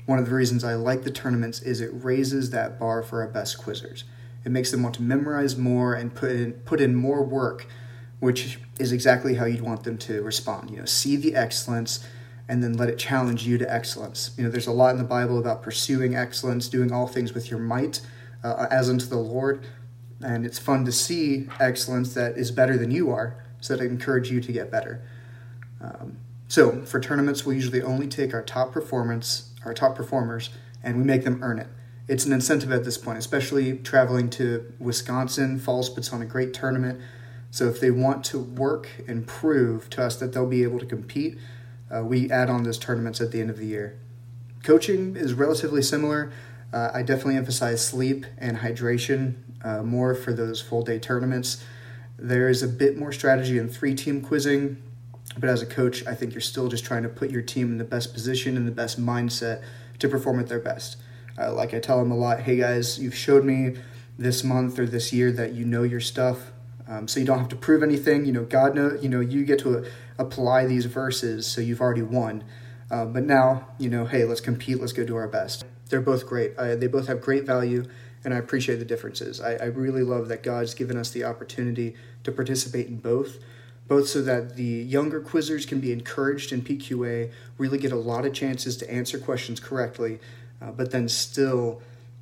One 0.06 0.20
of 0.20 0.26
the 0.26 0.36
reasons 0.36 0.64
I 0.64 0.74
like 0.74 1.04
the 1.04 1.12
tournaments 1.12 1.62
is 1.62 1.82
it 1.82 1.92
raises 1.94 2.50
that 2.50 2.80
bar 2.80 3.04
for 3.04 3.22
our 3.22 3.28
best 3.28 3.62
quizzers. 3.62 4.04
It 4.44 4.52
makes 4.52 4.72
them 4.72 4.82
want 4.82 4.96
to 4.96 5.02
memorize 5.02 5.58
more 5.58 5.94
and 5.94 6.16
put 6.16 6.32
in, 6.32 6.54
put 6.54 6.82
in 6.82 6.96
more 6.96 7.24
work, 7.24 7.68
which 8.20 8.60
is 8.80 8.92
exactly 8.92 9.36
how 9.36 9.46
you'd 9.46 9.62
want 9.62 9.84
them 9.84 9.98
to 10.00 10.22
respond. 10.24 10.72
You 10.72 10.78
know, 10.78 10.86
see 10.86 11.16
the 11.16 11.36
excellence, 11.36 12.04
and 12.48 12.64
then 12.64 12.74
let 12.74 12.90
it 12.90 12.98
challenge 12.98 13.46
you 13.46 13.60
to 13.60 13.72
excellence. 13.72 14.32
You 14.36 14.44
know, 14.44 14.50
there's 14.50 14.66
a 14.66 14.72
lot 14.72 14.92
in 14.92 14.98
the 14.98 15.04
Bible 15.04 15.38
about 15.38 15.62
pursuing 15.62 16.16
excellence, 16.16 16.68
doing 16.68 16.92
all 16.92 17.06
things 17.06 17.34
with 17.34 17.52
your 17.52 17.60
might, 17.60 18.02
uh, 18.44 18.66
as 18.72 18.90
unto 18.90 19.06
the 19.06 19.18
Lord. 19.18 19.68
And 20.22 20.46
it's 20.46 20.58
fun 20.58 20.84
to 20.86 20.92
see 20.92 21.48
excellence 21.60 22.14
that 22.16 22.38
is 22.38 22.50
better 22.50 22.76
than 22.76 22.90
you 22.90 23.12
are, 23.12 23.44
so 23.62 23.76
that 23.76 23.84
it 23.84 23.92
encourage 23.92 24.32
you 24.32 24.42
to 24.42 24.52
get 24.52 24.72
better. 24.72 25.02
Um, 25.82 26.18
so 26.48 26.84
for 26.84 27.00
tournaments, 27.00 27.46
we 27.46 27.56
usually 27.56 27.82
only 27.82 28.08
take 28.08 28.34
our 28.34 28.42
top 28.42 28.72
performance, 28.72 29.54
our 29.66 29.74
top 29.74 29.96
performers, 29.96 30.50
and 30.84 30.98
we 30.98 31.04
make 31.04 31.24
them 31.24 31.40
earn 31.44 31.60
it. 31.60 31.68
It's 32.08 32.26
an 32.26 32.34
incentive 32.34 32.72
at 32.72 32.84
this 32.84 32.98
point, 32.98 33.20
especially 33.20 33.78
traveling 33.78 34.30
to 34.32 34.74
Wisconsin. 34.80 35.60
Falls 35.60 35.90
puts 35.90 36.12
on 36.12 36.22
a 36.22 36.26
great 36.26 36.54
tournament. 36.54 37.00
So 37.52 37.68
if 37.68 37.80
they 37.80 37.92
want 37.92 38.24
to 38.26 38.40
work 38.40 38.90
and 39.08 39.28
prove 39.28 39.90
to 39.92 40.04
us 40.04 40.16
that 40.18 40.34
they'll 40.34 40.48
be 40.48 40.64
able 40.64 40.80
to 40.80 40.86
compete, 40.86 41.38
uh, 41.96 42.04
we 42.04 42.32
add 42.32 42.50
on 42.50 42.64
those 42.64 42.78
tournaments 42.78 43.22
at 43.22 43.32
the 43.32 43.42
end 43.42 43.50
of 43.50 43.58
the 43.58 43.66
year. 43.66 44.00
Coaching 44.64 45.16
is 45.16 45.34
relatively 45.34 45.82
similar. 45.82 46.32
Uh, 46.74 46.92
I 46.94 47.04
definitely 47.04 47.38
emphasize 47.38 47.86
sleep 47.86 48.26
and 48.38 48.58
hydration 48.58 49.36
uh, 49.64 49.84
more 49.84 50.14
for 50.16 50.34
those 50.34 50.62
full 50.62 50.84
day 50.84 51.00
tournaments. 51.00 51.64
There 52.18 52.50
is 52.50 52.62
a 52.62 52.68
bit 52.68 52.98
more 52.98 53.12
strategy 53.12 53.58
in 53.58 53.70
three 53.70 53.96
team 53.96 54.22
quizzing, 54.22 54.82
but 55.40 55.50
as 55.50 55.62
a 55.62 55.66
coach, 55.66 56.06
I 56.06 56.14
think 56.14 56.34
you're 56.34 56.42
still 56.42 56.68
just 56.68 56.86
trying 56.86 57.04
to 57.04 57.10
put 57.10 57.32
your 57.32 57.42
team 57.42 57.72
in 57.72 57.78
the 57.78 57.84
best 57.84 58.14
position 58.14 58.58
and 58.58 58.68
the 58.68 58.72
best 58.72 59.00
mindset 59.00 59.64
to 60.00 60.08
perform 60.08 60.40
at 60.40 60.48
their 60.48 60.60
best. 60.60 60.98
Uh, 61.38 61.54
like 61.54 61.74
I 61.74 61.80
tell 61.80 62.00
them 62.00 62.12
a 62.12 62.18
lot, 62.18 62.42
hey 62.42 62.58
guys, 62.58 63.00
you've 63.00 63.16
showed 63.16 63.46
me 63.46 63.76
this 64.18 64.44
month 64.44 64.78
or 64.78 64.86
this 64.86 65.14
year 65.14 65.32
that 65.32 65.54
you 65.54 65.66
know 65.66 65.84
your 65.84 66.02
stuff. 66.02 66.52
Um, 66.88 67.08
so 67.08 67.20
you 67.20 67.26
don't 67.26 67.40
have 67.40 67.50
to 67.50 67.56
prove 67.56 67.84
anything. 67.84 68.26
You 68.26 68.34
know, 68.34 68.44
God 68.44 68.76
know. 68.76 68.98
You 69.00 69.10
know, 69.10 69.20
you 69.20 69.46
get 69.46 69.60
to 69.60 69.86
apply 70.18 70.66
these 70.66 70.86
verses, 70.86 71.46
so 71.46 71.62
you've 71.62 71.82
already 71.82 72.02
won. 72.02 72.44
Uh, 72.92 73.06
but 73.06 73.24
now, 73.24 73.68
you 73.78 73.90
know, 73.90 74.06
hey, 74.06 74.26
let's 74.26 74.42
compete. 74.42 74.80
Let's 74.80 74.94
go 74.94 75.06
do 75.06 75.16
our 75.16 75.28
best. 75.28 75.64
They're 75.90 76.02
both 76.02 76.26
great. 76.26 76.58
They 76.58 76.88
both 76.88 77.08
have 77.08 77.22
great 77.22 77.46
value, 77.46 77.86
and 78.24 78.34
I 78.34 78.38
appreciate 78.38 78.78
the 78.78 78.86
differences. 78.86 79.40
I, 79.40 79.54
I 79.54 79.66
really 79.66 80.04
love 80.04 80.28
that 80.30 80.44
God's 80.44 80.74
given 80.74 80.98
us 80.98 81.12
the 81.12 81.24
opportunity 81.24 81.96
to 82.24 82.32
participate 82.32 82.88
in 82.88 82.98
both 82.98 83.38
both 83.90 84.08
so 84.08 84.22
that 84.22 84.56
the 84.56 84.64
younger 84.64 85.20
quizzers 85.20 85.68
can 85.68 85.82
be 85.82 85.92
encouraged 85.92 86.54
in 86.54 86.62
PQA, 86.62 87.32
really 87.58 87.80
get 87.80 87.92
a 87.92 87.98
lot 87.98 88.24
of 88.24 88.34
chances 88.34 88.78
to 88.78 88.90
answer 88.90 89.18
questions 89.18 89.60
correctly, 89.60 90.20
uh, 90.62 90.72
but 90.72 90.92
then 90.92 91.10
still 91.10 91.82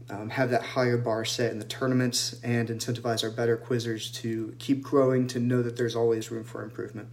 um, 0.10 0.30
have 0.30 0.50
that 0.50 0.64
higher 0.64 0.98
bar 0.98 1.26
set 1.26 1.52
in 1.52 1.60
the 1.60 1.66
tournaments 1.66 2.40
and 2.42 2.70
incentivize 2.70 3.22
our 3.22 3.30
better 3.30 3.58
quizzers 3.58 4.14
to 4.16 4.56
keep 4.58 4.82
growing, 4.82 5.28
to 5.28 5.40
know 5.40 5.62
that 5.62 5.76
there's 5.76 5.96
always 5.96 6.32
room 6.32 6.46
for 6.46 6.64
improvement. 6.64 7.10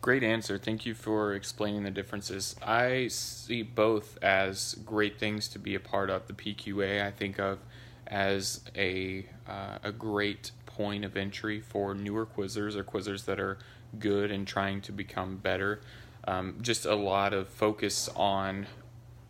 Great 0.00 0.22
answer. 0.22 0.56
Thank 0.56 0.86
you 0.86 0.94
for 0.94 1.34
explaining 1.34 1.82
the 1.82 1.90
differences. 1.90 2.56
I 2.62 3.08
see 3.08 3.62
both 3.62 4.16
as 4.22 4.76
great 4.86 5.18
things 5.18 5.48
to 5.48 5.58
be 5.58 5.74
a 5.74 5.80
part 5.80 6.08
of. 6.08 6.26
The 6.26 6.32
PQA 6.32 7.04
I 7.04 7.10
think 7.10 7.38
of 7.38 7.58
as 8.06 8.62
a 8.76 9.26
uh, 9.48 9.78
a 9.82 9.92
great 9.92 10.52
point 10.76 11.04
of 11.04 11.16
entry 11.16 11.60
for 11.60 11.94
newer 11.94 12.26
quizzers 12.26 12.76
or 12.76 12.84
quizzers 12.84 13.24
that 13.24 13.40
are 13.40 13.58
good 13.98 14.30
and 14.30 14.46
trying 14.46 14.80
to 14.82 14.92
become 14.92 15.36
better. 15.36 15.80
Um, 16.24 16.58
just 16.60 16.84
a 16.84 16.94
lot 16.94 17.32
of 17.32 17.48
focus 17.48 18.08
on 18.14 18.66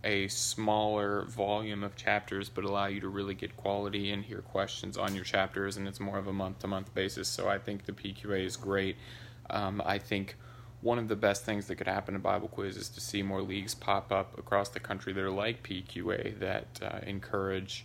a 0.03 0.29
smaller 0.29 1.25
volume 1.25 1.83
of 1.83 1.97
chapters, 1.97 2.49
but 2.49 2.65
allow 2.65 2.87
you 2.87 3.01
to 3.01 3.09
really 3.09 3.35
get 3.35 3.57
quality 3.57 4.11
and 4.13 4.25
hear 4.25 4.41
questions 4.41 4.97
on 4.97 5.15
your 5.15 5.25
chapters, 5.25 5.77
and 5.77 5.87
it's 5.87 6.01
more 6.01 6.19
of 6.19 6.27
a 6.27 6.33
month 6.33 6.61
to 6.61 6.67
month 6.67 6.95
basis. 6.95 7.29
So 7.29 7.49
I 7.49 7.59
think 7.59 7.85
the 7.85 7.93
PQA 7.93 8.45
is 8.45 8.57
great. 8.57 8.97
Um, 9.51 9.83
I 9.85 9.99
think 9.99 10.37
one 10.81 10.99
of 10.99 11.09
the 11.09 11.17
best 11.17 11.45
things 11.45 11.67
that 11.67 11.77
could 11.77 11.89
happen 11.89 12.15
to 12.15 12.21
Bible 12.21 12.49
Quiz 12.49 12.77
is 12.77 12.89
to 12.91 13.01
see 13.01 13.23
more 13.23 13.43
leagues 13.43 13.75
pop 13.75 14.13
up 14.13 14.39
across 14.39 14.69
the 14.69 14.81
country 14.81 15.13
that 15.13 15.23
are 15.23 15.31
like 15.31 15.63
PQA 15.63 16.39
that 16.39 16.67
uh, 16.83 16.99
encourage 17.07 17.85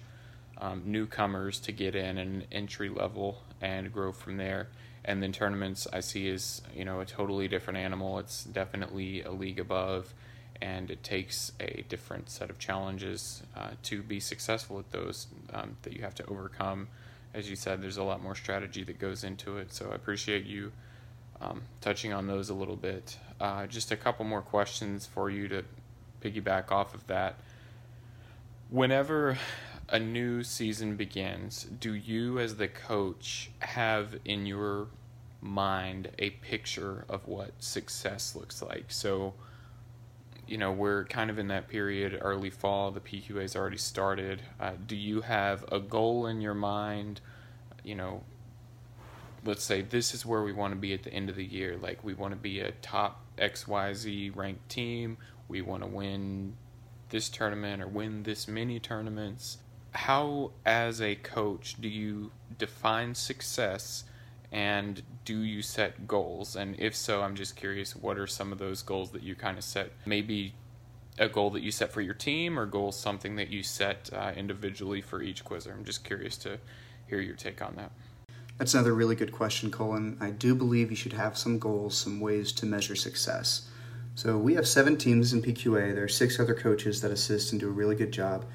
um, 0.60 0.84
newcomers 0.86 1.60
to 1.62 1.72
get 1.72 1.96
in 1.96 2.18
an 2.18 2.46
entry 2.52 2.90
level 2.90 3.42
and 3.62 3.92
grow 3.94 4.12
from 4.12 4.38
there. 4.38 4.68
And 5.04 5.22
then 5.22 5.32
tournaments 5.32 5.88
I 5.92 6.00
see 6.02 6.28
is 6.28 6.62
you 6.76 6.86
know 6.86 7.00
a 7.00 7.06
totally 7.06 7.48
different 7.48 7.80
animal. 7.80 8.20
It's 8.20 8.44
definitely 8.44 9.24
a 9.24 9.32
league 9.32 9.60
above, 9.60 10.14
and 10.62 10.92
it 10.92 11.04
takes 11.04 11.54
a 11.60 11.84
different 11.90 12.30
set 12.30 12.50
of 12.50 12.60
challenges 12.60 13.44
uh, 13.56 13.72
to 13.84 14.04
be 14.04 14.20
successful 14.20 14.80
at 14.80 14.92
those 14.92 15.28
um, 15.54 15.78
that 15.84 15.94
you 15.94 16.04
have 16.04 16.16
to 16.16 16.26
overcome. 16.28 16.88
As 17.34 17.50
you 17.50 17.56
said, 17.56 17.82
there's 17.82 17.98
a 17.98 18.04
lot 18.04 18.22
more 18.22 18.36
strategy 18.36 18.84
that 18.84 19.00
goes 19.00 19.24
into 19.24 19.58
it. 19.58 19.74
So 19.74 19.90
I 19.92 19.96
appreciate 19.96 20.46
you 20.46 20.72
um, 21.42 21.64
touching 21.80 22.14
on 22.14 22.28
those 22.28 22.50
a 22.50 22.54
little 22.54 22.76
bit. 22.76 23.18
Uh, 23.40 23.66
just 23.66 23.92
a 23.92 23.98
couple 23.98 24.26
more 24.26 24.42
questions 24.42 25.08
for 25.08 25.30
you 25.30 25.48
to 25.48 25.64
piggyback 26.22 26.72
off 26.72 26.94
of 26.94 27.08
that. 27.08 27.36
Whenever 28.70 29.38
a 29.92 30.00
new 30.00 30.42
season 30.42 30.96
begins, 30.96 31.66
do 31.66 31.94
you, 31.94 32.40
as 32.40 32.56
the 32.56 32.70
coach, 32.70 33.52
have 33.60 34.16
in 34.24 34.46
your 34.46 34.88
mind 35.42 36.10
a 36.18 36.30
picture 36.30 37.04
of 37.10 37.28
what 37.28 37.52
success 37.60 38.34
looks 38.34 38.62
like? 38.62 38.86
So, 38.88 39.34
you 40.48 40.58
know, 40.58 40.72
we're 40.72 41.04
kind 41.06 41.30
of 41.30 41.38
in 41.38 41.50
that 41.50 41.68
period, 41.68 42.18
early 42.22 42.50
fall, 42.50 42.92
the 42.92 43.02
PQA's 43.02 43.54
already 43.54 43.78
started. 43.78 44.42
Uh, 44.62 44.72
do 44.88 44.96
you 44.96 45.22
have 45.22 45.66
a 45.70 45.80
goal 45.80 46.26
in 46.26 46.40
your 46.40 46.54
mind? 46.54 47.20
You 47.84 47.96
know, 47.96 48.24
let's 49.44 49.64
say 49.64 49.82
this 49.82 50.14
is 50.14 50.26
where 50.26 50.42
we 50.42 50.54
want 50.54 50.74
to 50.74 50.80
be 50.80 50.94
at 50.94 51.04
the 51.04 51.14
end 51.14 51.30
of 51.30 51.36
the 51.36 51.46
year. 51.46 51.76
Like 51.76 52.02
we 52.02 52.14
want 52.14 52.32
to 52.32 52.40
be 52.40 52.62
a 52.62 52.72
top 52.82 53.26
XYZ 53.38 54.34
ranked 54.38 54.70
team. 54.70 55.18
We 55.50 55.62
want 55.62 55.84
to 55.84 55.90
win 55.90 56.56
this 57.10 57.28
tournament 57.28 57.82
or 57.82 57.88
win 57.88 58.24
this 58.24 58.48
many 58.48 58.80
tournaments. 58.80 59.58
How, 59.92 60.52
as 60.66 61.02
a 61.02 61.16
coach, 61.16 61.76
do 61.80 61.88
you 61.88 62.32
define 62.58 63.16
success 63.16 64.06
and 64.52 65.02
do 65.26 65.40
you 65.40 65.62
set 65.62 66.08
goals? 66.08 66.56
And 66.56 66.80
if 66.80 66.96
so, 66.96 67.22
I'm 67.22 67.36
just 67.36 67.56
curious 67.56 67.96
what 67.96 68.18
are 68.18 68.28
some 68.28 68.52
of 68.52 68.58
those 68.58 68.82
goals 68.82 69.12
that 69.12 69.24
you 69.24 69.36
kind 69.36 69.58
of 69.58 69.64
set? 69.64 69.92
Maybe 70.06 70.54
a 71.18 71.28
goal 71.28 71.50
that 71.52 71.62
you 71.62 71.72
set 71.72 71.92
for 71.92 72.02
your 72.02 72.14
team 72.14 72.58
or 72.58 72.66
goals 72.66 72.98
something 72.98 73.36
that 73.36 73.50
you 73.50 73.64
set 73.64 74.10
uh, 74.14 74.32
individually 74.36 75.02
for 75.02 75.22
each 75.22 75.44
quizzer? 75.44 75.72
I'm 75.72 75.86
just 75.86 76.04
curious 76.04 76.38
to 76.38 76.58
hear 77.08 77.20
your 77.20 77.36
take 77.36 77.62
on 77.62 77.76
that. 77.76 77.92
That's 78.58 78.74
another 78.74 78.94
really 78.94 79.16
good 79.16 79.32
question, 79.32 79.72
Cullen. 79.72 80.18
I 80.22 80.30
do 80.30 80.54
believe 80.54 80.92
you 80.92 80.96
should 80.96 81.14
have 81.14 81.38
some 81.38 81.58
goals, 81.58 81.98
some 81.98 82.20
ways 82.20 82.52
to 82.54 82.66
measure 82.66 82.96
success. 82.96 83.68
So 84.16 84.38
we 84.38 84.54
have 84.56 84.68
seven 84.68 84.98
teams 84.98 85.34
in 85.34 85.42
PQA. 85.42 85.96
There 85.96 86.04
are 86.04 86.10
six 86.10 86.40
other 86.40 86.54
coaches 86.54 87.02
that 87.02 87.12
assist 87.12 87.52
and 87.52 87.60
do 87.60 87.68
a 87.70 87.72
really 87.72 87.96
good 87.96 88.12
job, 88.12 88.46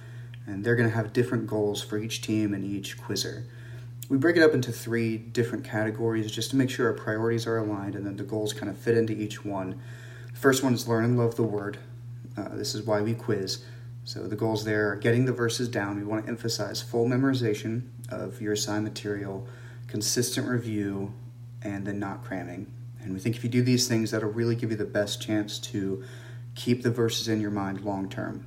and 0.46 0.64
they're 0.64 0.76
going 0.76 0.88
to 0.88 0.94
have 0.94 1.12
different 1.12 1.46
goals 1.46 1.82
for 1.82 1.98
each 1.98 2.22
team 2.22 2.54
and 2.54 2.64
each 2.64 2.98
quizzer. 2.98 3.44
We 4.08 4.18
break 4.18 4.36
it 4.36 4.42
up 4.42 4.54
into 4.54 4.70
three 4.70 5.18
different 5.18 5.64
categories 5.64 6.30
just 6.30 6.50
to 6.50 6.56
make 6.56 6.70
sure 6.70 6.86
our 6.86 6.92
priorities 6.92 7.46
are 7.46 7.58
aligned 7.58 7.96
and 7.96 8.06
then 8.06 8.16
the 8.16 8.22
goals 8.22 8.52
kind 8.52 8.70
of 8.70 8.78
fit 8.78 8.96
into 8.96 9.12
each 9.12 9.44
one. 9.44 9.80
The 10.32 10.38
first 10.38 10.62
one 10.62 10.74
is 10.74 10.86
learn 10.86 11.04
and 11.04 11.18
love 11.18 11.34
the 11.34 11.42
word. 11.42 11.78
Uh, 12.36 12.50
this 12.50 12.74
is 12.74 12.82
why 12.82 13.00
we 13.00 13.14
quiz. 13.14 13.64
So 14.04 14.28
the 14.28 14.36
goals 14.36 14.64
there 14.64 14.92
are 14.92 14.96
getting 14.96 15.24
the 15.24 15.32
verses 15.32 15.68
down. 15.68 15.96
We 15.96 16.04
want 16.04 16.24
to 16.24 16.30
emphasize 16.30 16.80
full 16.80 17.06
memorization 17.06 17.88
of 18.08 18.40
your 18.40 18.52
assigned 18.52 18.84
material 18.84 19.48
consistent 19.86 20.48
review, 20.48 21.12
and 21.62 21.86
then 21.86 21.98
not 21.98 22.24
cramming. 22.24 22.72
And 23.00 23.12
we 23.12 23.20
think 23.20 23.36
if 23.36 23.44
you 23.44 23.50
do 23.50 23.62
these 23.62 23.88
things, 23.88 24.10
that'll 24.10 24.30
really 24.30 24.56
give 24.56 24.70
you 24.70 24.76
the 24.76 24.84
best 24.84 25.22
chance 25.22 25.58
to 25.60 26.04
keep 26.54 26.82
the 26.82 26.90
verses 26.90 27.28
in 27.28 27.40
your 27.40 27.50
mind 27.50 27.82
long 27.82 28.08
term. 28.08 28.46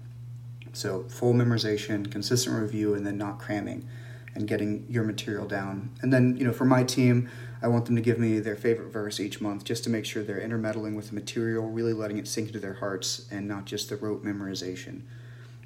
So, 0.73 1.03
full 1.09 1.33
memorization, 1.33 2.09
consistent 2.09 2.61
review, 2.61 2.93
and 2.93 3.05
then 3.05 3.17
not 3.17 3.39
cramming 3.39 3.87
and 4.35 4.47
getting 4.47 4.85
your 4.89 5.03
material 5.03 5.47
down. 5.47 5.89
And 6.01 6.13
then, 6.13 6.37
you 6.37 6.45
know, 6.45 6.53
for 6.53 6.65
my 6.65 6.83
team, 6.83 7.29
I 7.61 7.67
want 7.67 7.85
them 7.85 7.95
to 7.95 8.01
give 8.01 8.19
me 8.19 8.39
their 8.39 8.55
favorite 8.55 8.91
verse 8.91 9.19
each 9.19 9.41
month 9.41 9.63
just 9.63 9.83
to 9.85 9.89
make 9.89 10.05
sure 10.05 10.23
they're 10.23 10.39
intermeddling 10.39 10.95
with 10.95 11.09
the 11.09 11.15
material, 11.15 11.69
really 11.69 11.93
letting 11.93 12.17
it 12.17 12.27
sink 12.27 12.47
into 12.47 12.59
their 12.59 12.75
hearts 12.75 13.27
and 13.31 13.47
not 13.47 13.65
just 13.65 13.89
the 13.89 13.97
rote 13.97 14.23
memorization. 14.23 15.01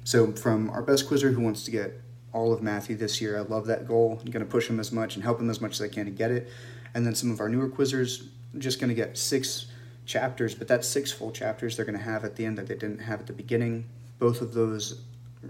So, 0.02 0.32
from 0.32 0.70
our 0.70 0.82
best 0.82 1.06
quizzer 1.06 1.32
who 1.32 1.42
wants 1.42 1.64
to 1.64 1.70
get 1.70 2.00
all 2.34 2.52
of 2.52 2.62
Matthew 2.62 2.96
this 2.96 3.20
year. 3.20 3.38
I 3.38 3.42
love 3.42 3.66
that 3.66 3.86
goal. 3.86 4.18
I'm 4.20 4.30
going 4.30 4.44
to 4.44 4.50
push 4.50 4.68
him 4.68 4.80
as 4.80 4.92
much 4.92 5.14
and 5.14 5.22
help 5.22 5.40
him 5.40 5.48
as 5.48 5.60
much 5.60 5.72
as 5.72 5.80
I 5.80 5.88
can 5.88 6.04
to 6.04 6.10
get 6.10 6.32
it. 6.32 6.50
And 6.92 7.06
then 7.06 7.14
some 7.14 7.30
of 7.30 7.40
our 7.40 7.48
newer 7.48 7.68
quizzers, 7.68 8.26
just 8.58 8.80
going 8.80 8.88
to 8.88 8.94
get 8.94 9.16
six 9.16 9.66
chapters, 10.04 10.54
but 10.54 10.68
that's 10.68 10.86
six 10.86 11.10
full 11.10 11.30
chapters 11.30 11.76
they're 11.76 11.86
going 11.86 11.96
to 11.96 12.04
have 12.04 12.24
at 12.24 12.36
the 12.36 12.44
end 12.44 12.58
that 12.58 12.66
they 12.66 12.74
didn't 12.74 12.98
have 12.98 13.20
at 13.20 13.26
the 13.26 13.32
beginning. 13.32 13.86
Both 14.24 14.40
of 14.40 14.54
those 14.54 15.02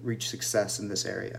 reach 0.02 0.28
success 0.28 0.81
in 0.81 0.88
this 0.88 1.04
area. 1.04 1.38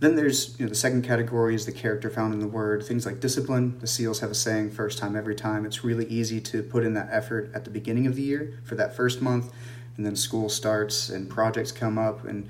Then 0.00 0.14
there's 0.14 0.54
you 0.58 0.66
know, 0.66 0.68
the 0.68 0.74
second 0.74 1.00
category 1.00 1.54
is 1.54 1.64
the 1.64 1.72
character 1.72 2.10
found 2.10 2.34
in 2.34 2.40
the 2.40 2.46
word. 2.46 2.84
Things 2.84 3.06
like 3.06 3.18
discipline. 3.18 3.78
The 3.78 3.86
SEALs 3.86 4.20
have 4.20 4.30
a 4.30 4.34
saying, 4.34 4.72
first 4.72 4.98
time, 4.98 5.16
every 5.16 5.34
time. 5.34 5.64
It's 5.64 5.84
really 5.84 6.04
easy 6.04 6.42
to 6.42 6.62
put 6.62 6.84
in 6.84 6.92
that 6.92 7.08
effort 7.10 7.50
at 7.54 7.64
the 7.64 7.70
beginning 7.70 8.06
of 8.06 8.14
the 8.14 8.20
year 8.20 8.60
for 8.62 8.74
that 8.74 8.94
first 8.94 9.22
month, 9.22 9.54
and 9.96 10.04
then 10.04 10.16
school 10.16 10.50
starts 10.50 11.08
and 11.08 11.30
projects 11.30 11.72
come 11.72 11.96
up, 11.96 12.26
and 12.26 12.46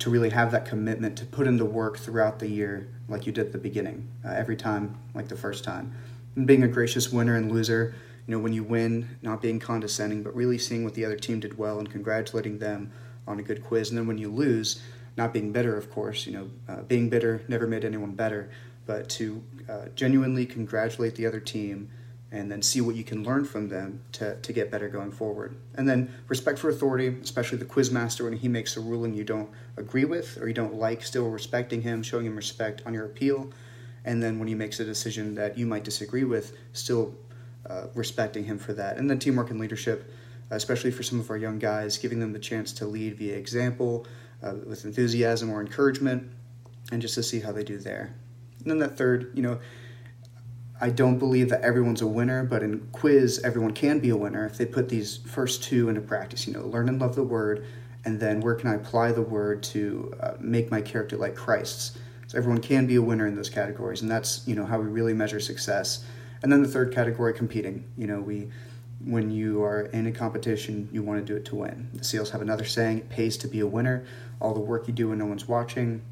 to 0.00 0.10
really 0.10 0.28
have 0.28 0.52
that 0.52 0.66
commitment 0.66 1.16
to 1.16 1.24
put 1.24 1.46
into 1.46 1.64
work 1.64 1.96
throughout 1.96 2.40
the 2.40 2.48
year 2.50 2.90
like 3.08 3.24
you 3.24 3.32
did 3.32 3.46
at 3.46 3.52
the 3.52 3.58
beginning, 3.58 4.06
uh, 4.22 4.32
every 4.32 4.56
time 4.56 4.98
like 5.14 5.28
the 5.28 5.36
first 5.36 5.64
time. 5.64 5.94
And 6.36 6.46
being 6.46 6.62
a 6.62 6.68
gracious 6.68 7.10
winner 7.10 7.36
and 7.36 7.50
loser, 7.50 7.94
you 8.26 8.32
know, 8.32 8.38
when 8.38 8.52
you 8.52 8.64
win, 8.64 9.16
not 9.22 9.40
being 9.40 9.60
condescending, 9.60 10.22
but 10.22 10.36
really 10.36 10.58
seeing 10.58 10.84
what 10.84 10.92
the 10.92 11.06
other 11.06 11.16
team 11.16 11.40
did 11.40 11.56
well 11.56 11.78
and 11.78 11.90
congratulating 11.90 12.58
them 12.58 12.92
on 13.26 13.38
a 13.38 13.42
good 13.42 13.64
quiz. 13.64 13.90
And 13.90 13.98
then 13.98 14.06
when 14.06 14.18
you 14.18 14.30
lose, 14.30 14.82
not 15.16 15.32
being 15.32 15.52
bitter, 15.52 15.76
of 15.76 15.90
course, 15.90 16.26
you 16.26 16.32
know, 16.32 16.50
uh, 16.68 16.82
being 16.82 17.08
bitter 17.08 17.42
never 17.48 17.66
made 17.66 17.84
anyone 17.84 18.12
better, 18.12 18.50
but 18.86 19.08
to 19.10 19.42
uh, 19.68 19.86
genuinely 19.94 20.46
congratulate 20.46 21.14
the 21.14 21.26
other 21.26 21.40
team 21.40 21.90
and 22.34 22.50
then 22.50 22.60
see 22.60 22.80
what 22.80 22.96
you 22.96 23.04
can 23.04 23.22
learn 23.22 23.44
from 23.44 23.68
them 23.68 24.00
to, 24.10 24.36
to 24.40 24.52
get 24.52 24.68
better 24.70 24.88
going 24.88 25.12
forward. 25.12 25.54
And 25.76 25.88
then 25.88 26.12
respect 26.26 26.58
for 26.58 26.68
authority, 26.68 27.16
especially 27.22 27.58
the 27.58 27.64
quizmaster 27.64 28.24
when 28.24 28.32
he 28.32 28.48
makes 28.48 28.76
a 28.76 28.80
ruling 28.80 29.14
you 29.14 29.22
don't 29.22 29.48
agree 29.76 30.04
with 30.04 30.36
or 30.40 30.48
you 30.48 30.54
don't 30.54 30.74
like, 30.74 31.04
still 31.04 31.30
respecting 31.30 31.82
him, 31.82 32.02
showing 32.02 32.26
him 32.26 32.34
respect 32.34 32.82
on 32.84 32.92
your 32.92 33.04
appeal. 33.04 33.52
And 34.04 34.20
then 34.20 34.40
when 34.40 34.48
he 34.48 34.54
makes 34.54 34.80
a 34.80 34.84
decision 34.84 35.36
that 35.36 35.56
you 35.56 35.64
might 35.64 35.84
disagree 35.84 36.24
with, 36.24 36.56
still 36.72 37.14
uh, 37.70 37.86
respecting 37.94 38.44
him 38.44 38.58
for 38.58 38.72
that. 38.72 38.96
And 38.96 39.08
then 39.08 39.20
teamwork 39.20 39.50
and 39.50 39.60
leadership, 39.60 40.12
especially 40.50 40.90
for 40.90 41.02
some 41.02 41.20
of 41.20 41.30
our 41.30 41.36
young 41.36 41.58
guys, 41.58 41.98
giving 41.98 42.20
them 42.20 42.32
the 42.32 42.38
chance 42.38 42.72
to 42.72 42.86
lead 42.86 43.16
via 43.16 43.36
example, 43.36 44.06
uh, 44.42 44.54
with 44.66 44.84
enthusiasm 44.84 45.50
or 45.50 45.60
encouragement, 45.60 46.30
and 46.92 47.00
just 47.00 47.14
to 47.14 47.22
see 47.22 47.40
how 47.40 47.52
they 47.52 47.64
do 47.64 47.78
there. 47.78 48.14
And 48.60 48.70
then 48.70 48.78
that 48.78 48.96
third, 48.96 49.32
you 49.34 49.42
know, 49.42 49.58
I 50.80 50.90
don't 50.90 51.18
believe 51.18 51.48
that 51.50 51.62
everyone's 51.62 52.02
a 52.02 52.06
winner, 52.06 52.44
but 52.44 52.62
in 52.62 52.88
quiz, 52.92 53.40
everyone 53.44 53.72
can 53.72 54.00
be 54.00 54.10
a 54.10 54.16
winner 54.16 54.44
if 54.44 54.58
they 54.58 54.66
put 54.66 54.88
these 54.88 55.18
first 55.18 55.62
two 55.62 55.88
into 55.88 56.00
practice. 56.00 56.46
You 56.46 56.52
know, 56.52 56.66
learn 56.66 56.88
and 56.88 57.00
love 57.00 57.14
the 57.14 57.22
word, 57.22 57.64
and 58.04 58.20
then 58.20 58.40
where 58.40 58.54
can 58.54 58.68
I 58.68 58.74
apply 58.74 59.12
the 59.12 59.22
word 59.22 59.62
to 59.64 60.14
uh, 60.20 60.32
make 60.40 60.70
my 60.70 60.80
character 60.80 61.16
like 61.16 61.36
Christ's? 61.36 61.98
So 62.26 62.38
everyone 62.38 62.60
can 62.60 62.86
be 62.86 62.96
a 62.96 63.02
winner 63.02 63.26
in 63.26 63.36
those 63.36 63.50
categories, 63.50 64.02
and 64.02 64.10
that's 64.10 64.46
you 64.46 64.54
know 64.54 64.66
how 64.66 64.78
we 64.78 64.86
really 64.86 65.14
measure 65.14 65.40
success. 65.40 66.04
And 66.42 66.52
then 66.52 66.62
the 66.62 66.68
third 66.68 66.92
category, 66.92 67.32
competing. 67.32 67.84
You 67.96 68.06
know, 68.06 68.20
we 68.20 68.50
when 69.06 69.30
you 69.30 69.62
are 69.62 69.82
in 69.82 70.06
a 70.06 70.12
competition, 70.12 70.88
you 70.92 71.02
want 71.02 71.24
to 71.24 71.32
do 71.32 71.36
it 71.36 71.44
to 71.46 71.56
win. 71.56 71.90
The 71.94 72.04
SEALs 72.04 72.30
have 72.30 72.42
another 72.42 72.64
saying: 72.64 72.98
"It 72.98 73.08
pays 73.08 73.36
to 73.38 73.48
be 73.48 73.60
a 73.60 73.66
winner." 73.66 74.04
All 74.40 74.54
the 74.54 74.60
work 74.60 74.86
you 74.88 74.94
do 74.94 75.08
when 75.08 75.18
no 75.18 75.26
one's 75.26 75.48
watching. 75.48 76.02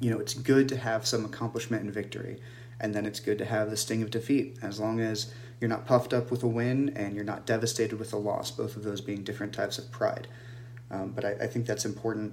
You 0.00 0.10
know, 0.10 0.18
it's 0.18 0.34
good 0.34 0.68
to 0.68 0.76
have 0.76 1.06
some 1.06 1.24
accomplishment 1.24 1.82
and 1.82 1.92
victory 1.92 2.38
and 2.80 2.94
then 2.94 3.06
it's 3.06 3.20
good 3.20 3.38
to 3.38 3.44
have 3.44 3.70
the 3.70 3.76
sting 3.76 4.02
of 4.02 4.10
defeat 4.10 4.56
as 4.62 4.78
long 4.78 5.00
as 5.00 5.32
you're 5.60 5.68
not 5.68 5.86
puffed 5.86 6.12
up 6.12 6.30
with 6.30 6.42
a 6.42 6.46
win 6.46 6.90
and 6.90 7.14
you're 7.14 7.24
not 7.24 7.46
devastated 7.46 7.98
with 7.98 8.12
a 8.12 8.16
loss, 8.16 8.50
both 8.50 8.76
of 8.76 8.84
those 8.84 9.00
being 9.00 9.24
different 9.24 9.52
types 9.52 9.78
of 9.78 9.90
pride. 9.90 10.28
Um, 10.90 11.10
but 11.10 11.24
I, 11.24 11.32
I, 11.32 11.46
think 11.48 11.66
that's 11.66 11.84
important. 11.84 12.32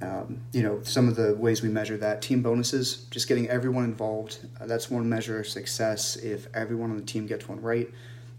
Um, 0.00 0.42
you 0.52 0.62
know, 0.62 0.80
some 0.82 1.08
of 1.08 1.16
the 1.16 1.34
ways 1.34 1.60
we 1.60 1.68
measure 1.68 1.96
that 1.98 2.22
team 2.22 2.40
bonuses, 2.40 3.06
just 3.10 3.28
getting 3.28 3.48
everyone 3.48 3.84
involved. 3.84 4.38
Uh, 4.58 4.66
that's 4.66 4.90
one 4.90 5.08
measure 5.08 5.40
of 5.40 5.48
success 5.48 6.16
if 6.16 6.46
everyone 6.54 6.90
on 6.90 6.96
the 6.96 7.02
team 7.02 7.26
gets 7.26 7.48
one 7.48 7.60
right. 7.60 7.88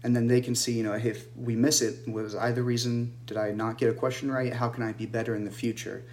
And 0.02 0.14
then 0.14 0.28
they 0.28 0.40
can 0.40 0.54
see, 0.54 0.72
you 0.72 0.84
know, 0.84 0.92
if 0.92 1.26
we 1.36 1.56
miss 1.56 1.82
it, 1.82 2.08
was 2.08 2.34
I 2.34 2.52
the 2.52 2.62
reason? 2.62 3.16
Did 3.26 3.36
I 3.36 3.50
not 3.50 3.78
get 3.78 3.90
a 3.90 3.92
question 3.92 4.30
right? 4.30 4.52
How 4.52 4.68
can 4.68 4.84
I 4.84 4.92
be 4.92 5.06
better 5.06 5.34
in 5.34 5.44
the 5.44 5.50
future? 5.50 6.04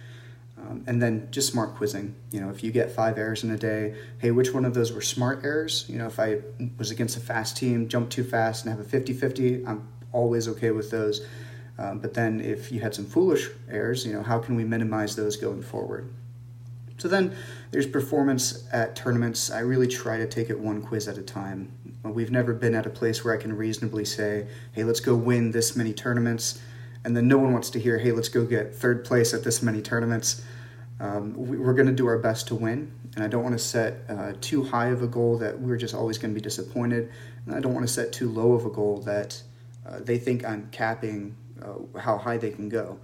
Um, 0.58 0.84
and 0.86 1.00
then 1.00 1.28
just 1.30 1.52
smart 1.52 1.76
quizzing. 1.76 2.14
You 2.30 2.40
know, 2.40 2.50
if 2.50 2.64
you 2.64 2.72
get 2.72 2.90
five 2.90 3.18
errors 3.18 3.44
in 3.44 3.50
a 3.50 3.58
day, 3.58 3.94
hey, 4.18 4.30
which 4.30 4.52
one 4.52 4.64
of 4.64 4.74
those 4.74 4.92
were 4.92 5.02
smart 5.02 5.44
errors? 5.44 5.84
You 5.88 5.98
know, 5.98 6.06
if 6.06 6.18
I 6.18 6.38
was 6.78 6.90
against 6.90 7.16
a 7.16 7.20
fast 7.20 7.56
team, 7.56 7.88
jumped 7.88 8.12
too 8.12 8.24
fast, 8.24 8.64
and 8.64 8.74
have 8.74 8.84
a 8.84 8.88
50 8.88 9.12
50, 9.12 9.66
I'm 9.66 9.86
always 10.12 10.48
okay 10.48 10.70
with 10.70 10.90
those. 10.90 11.26
Um, 11.78 11.98
but 11.98 12.14
then 12.14 12.40
if 12.40 12.72
you 12.72 12.80
had 12.80 12.94
some 12.94 13.04
foolish 13.04 13.50
errors, 13.70 14.06
you 14.06 14.14
know, 14.14 14.22
how 14.22 14.38
can 14.38 14.56
we 14.56 14.64
minimize 14.64 15.14
those 15.14 15.36
going 15.36 15.62
forward? 15.62 16.10
So 16.98 17.08
then 17.08 17.36
there's 17.70 17.86
performance 17.86 18.64
at 18.72 18.96
tournaments. 18.96 19.50
I 19.50 19.60
really 19.60 19.86
try 19.86 20.16
to 20.16 20.26
take 20.26 20.50
it 20.50 20.58
one 20.58 20.82
quiz 20.82 21.08
at 21.08 21.18
a 21.18 21.22
time. 21.22 21.70
We've 22.02 22.30
never 22.30 22.54
been 22.54 22.74
at 22.74 22.86
a 22.86 22.90
place 22.90 23.24
where 23.24 23.34
I 23.34 23.36
can 23.36 23.54
reasonably 23.54 24.04
say, 24.04 24.46
hey, 24.72 24.84
let's 24.84 25.00
go 25.00 25.14
win 25.14 25.50
this 25.50 25.76
many 25.76 25.92
tournaments. 25.92 26.60
And 27.04 27.16
then 27.16 27.28
no 27.28 27.38
one 27.38 27.52
wants 27.52 27.70
to 27.70 27.80
hear, 27.80 27.98
hey, 27.98 28.12
let's 28.12 28.28
go 28.28 28.44
get 28.44 28.74
third 28.74 29.04
place 29.04 29.34
at 29.34 29.44
this 29.44 29.62
many 29.62 29.82
tournaments. 29.82 30.42
Um, 30.98 31.34
we're 31.36 31.74
going 31.74 31.86
to 31.86 31.92
do 31.92 32.06
our 32.06 32.18
best 32.18 32.48
to 32.48 32.54
win. 32.54 32.90
And 33.14 33.24
I 33.24 33.28
don't 33.28 33.42
want 33.42 33.54
to 33.54 33.62
set 33.62 33.98
uh, 34.08 34.32
too 34.40 34.64
high 34.64 34.88
of 34.88 35.02
a 35.02 35.06
goal 35.06 35.38
that 35.38 35.58
we're 35.60 35.76
just 35.76 35.94
always 35.94 36.18
going 36.18 36.32
to 36.32 36.34
be 36.34 36.42
disappointed. 36.42 37.10
And 37.44 37.54
I 37.54 37.60
don't 37.60 37.74
want 37.74 37.86
to 37.86 37.92
set 37.92 38.12
too 38.12 38.30
low 38.30 38.52
of 38.52 38.64
a 38.64 38.70
goal 38.70 39.02
that 39.02 39.42
uh, 39.86 39.98
they 40.00 40.18
think 40.18 40.44
I'm 40.44 40.68
capping 40.70 41.36
uh, 41.62 41.98
how 41.98 42.18
high 42.18 42.38
they 42.38 42.50
can 42.50 42.68
go 42.68 42.98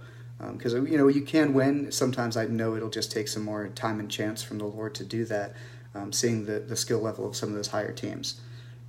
because 0.51 0.73
um, 0.73 0.87
you 0.87 0.97
know 0.97 1.07
you 1.07 1.21
can 1.21 1.53
win. 1.53 1.91
Sometimes 1.91 2.37
I 2.37 2.45
know 2.45 2.75
it'll 2.75 2.89
just 2.89 3.11
take 3.11 3.27
some 3.27 3.43
more 3.43 3.67
time 3.69 3.99
and 3.99 4.09
chance 4.09 4.43
from 4.43 4.57
the 4.57 4.65
Lord 4.65 4.95
to 4.95 5.05
do 5.05 5.25
that. 5.25 5.53
Um, 5.95 6.11
seeing 6.11 6.45
the 6.45 6.59
the 6.59 6.75
skill 6.75 6.99
level 6.99 7.27
of 7.27 7.35
some 7.35 7.49
of 7.49 7.55
those 7.55 7.67
higher 7.67 7.91
teams. 7.91 8.41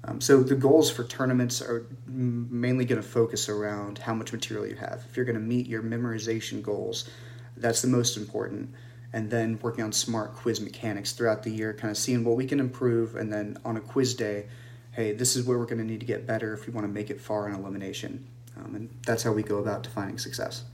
Um, 0.06 0.20
so 0.20 0.42
the 0.42 0.54
goals 0.54 0.90
for 0.90 1.04
tournaments 1.04 1.62
are 1.62 1.86
mainly 2.06 2.84
going 2.84 3.00
to 3.00 3.06
focus 3.06 3.48
around 3.48 3.98
how 3.98 4.14
much 4.14 4.32
material 4.32 4.66
you 4.66 4.76
have. 4.76 5.04
If 5.08 5.16
you're 5.16 5.24
going 5.24 5.38
to 5.38 5.40
meet 5.40 5.66
your 5.66 5.82
memorization 5.82 6.62
goals, 6.62 7.08
that's 7.56 7.80
the 7.80 7.88
most 7.88 8.16
important. 8.16 8.74
And 9.14 9.30
then 9.30 9.58
working 9.62 9.84
on 9.84 9.92
smart 9.92 10.34
quiz 10.34 10.60
mechanics 10.60 11.12
throughout 11.12 11.42
the 11.42 11.50
year, 11.50 11.72
kind 11.72 11.90
of 11.90 11.96
seeing 11.96 12.24
what 12.24 12.36
we 12.36 12.46
can 12.46 12.60
improve, 12.60 13.16
and 13.16 13.32
then 13.32 13.56
on 13.64 13.76
a 13.76 13.80
quiz 13.80 14.14
day, 14.14 14.46
hey, 14.92 15.12
this 15.12 15.36
is 15.36 15.46
where 15.46 15.58
we're 15.58 15.64
going 15.64 15.78
to 15.78 15.84
need 15.84 16.00
to 16.00 16.06
get 16.06 16.26
better 16.26 16.52
if 16.52 16.66
we 16.66 16.72
want 16.72 16.86
to 16.86 16.92
make 16.92 17.10
it 17.10 17.20
far 17.20 17.48
in 17.48 17.54
elimination. 17.54 18.26
Um, 18.56 18.74
and 18.74 18.90
that's 19.06 19.22
how 19.22 19.32
we 19.32 19.42
go 19.42 19.58
about 19.58 19.82
defining 19.82 20.18
success. 20.18 20.64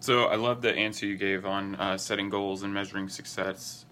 So 0.00 0.26
I 0.26 0.36
love 0.36 0.62
the 0.62 0.74
answer 0.74 1.06
you 1.06 1.16
gave 1.16 1.44
on 1.44 1.74
uh, 1.76 1.98
setting 1.98 2.30
goals 2.30 2.62
and 2.62 2.72
measuring 2.72 3.08
success. 3.08 3.86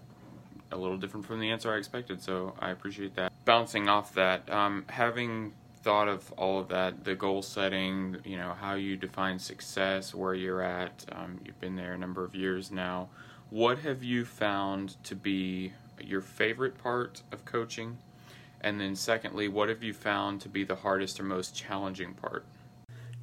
A 0.71 0.77
little 0.77 0.97
different 0.97 1.25
from 1.25 1.39
the 1.39 1.51
answer 1.51 1.73
I 1.73 1.77
expected, 1.77 2.21
so 2.21 2.53
I 2.59 2.71
appreciate 2.71 3.15
that. 3.15 3.31
Bouncing 3.45 3.87
off 3.89 4.13
that, 4.15 4.49
um, 4.51 4.85
having 4.87 5.53
thought 5.83 6.07
of 6.07 6.31
all 6.33 6.59
of 6.59 6.69
that, 6.69 7.03
the 7.03 7.15
goal 7.15 7.41
setting, 7.41 8.17
you 8.23 8.37
know, 8.37 8.55
how 8.59 8.73
you 8.73 8.97
define 8.97 9.37
success, 9.37 10.15
where 10.15 10.33
you're 10.33 10.61
at, 10.61 11.05
um, 11.11 11.39
you've 11.45 11.59
been 11.59 11.75
there 11.75 11.93
a 11.93 11.97
number 11.97 12.23
of 12.23 12.33
years 12.33 12.71
now. 12.71 13.09
What 13.51 13.79
have 13.79 14.03
you 14.03 14.25
found 14.25 15.03
to 15.03 15.15
be 15.15 15.73
your 15.99 16.21
favorite 16.21 16.77
part 16.77 17.21
of 17.31 17.45
coaching? 17.45 17.97
And 18.61 18.81
then, 18.81 18.95
secondly, 18.95 19.47
what 19.47 19.69
have 19.69 19.83
you 19.83 19.93
found 19.93 20.41
to 20.41 20.49
be 20.49 20.63
the 20.63 20.75
hardest 20.75 21.19
or 21.19 21.23
most 21.23 21.55
challenging 21.55 22.15
part? 22.15 22.45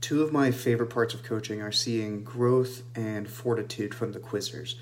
Two 0.03 0.23
of 0.23 0.33
my 0.33 0.51
favorite 0.51 0.91
parts 0.91 1.15
of 1.15 1.23
coaching 1.23 1.63
are 1.63 1.73
seeing 1.73 2.23
growth 2.25 2.83
and 2.95 3.31
fortitude 3.31 3.95
from 3.95 4.13
the 4.13 4.21
quizzers. 4.21 4.75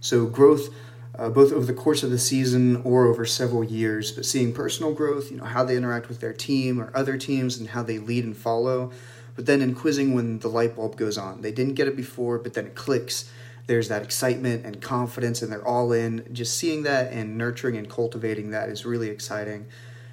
So, 0.00 0.26
growth 0.26 0.70
uh, 1.18 1.28
both 1.28 1.52
over 1.52 1.66
the 1.66 1.74
course 1.74 2.02
of 2.02 2.10
the 2.10 2.18
season 2.18 2.80
or 2.84 3.06
over 3.06 3.26
several 3.26 3.62
years, 3.62 4.12
but 4.12 4.24
seeing 4.24 4.52
personal 4.52 4.94
growth, 4.94 5.30
you 5.30 5.36
know, 5.36 5.44
how 5.44 5.62
they 5.62 5.76
interact 5.76 6.08
with 6.08 6.20
their 6.20 6.32
team 6.32 6.80
or 6.80 6.90
other 6.94 7.18
teams 7.18 7.58
and 7.58 7.68
how 7.68 7.82
they 7.82 7.98
lead 7.98 8.24
and 8.24 8.36
follow. 8.36 8.90
But 9.36 9.44
then 9.44 9.60
in 9.60 9.74
quizzing, 9.74 10.14
when 10.14 10.38
the 10.38 10.48
light 10.48 10.74
bulb 10.74 10.96
goes 10.96 11.18
on, 11.18 11.42
they 11.42 11.52
didn't 11.52 11.74
get 11.74 11.86
it 11.86 11.96
before, 11.96 12.38
but 12.38 12.54
then 12.54 12.66
it 12.66 12.74
clicks. 12.74 13.30
There's 13.66 13.88
that 13.88 14.02
excitement 14.02 14.64
and 14.64 14.80
confidence, 14.80 15.42
and 15.42 15.52
they're 15.52 15.66
all 15.66 15.92
in. 15.92 16.26
Just 16.32 16.56
seeing 16.56 16.82
that 16.84 17.12
and 17.12 17.36
nurturing 17.36 17.76
and 17.76 17.88
cultivating 17.90 18.50
that 18.50 18.70
is 18.70 18.86
really 18.86 19.10
exciting. 19.10 19.66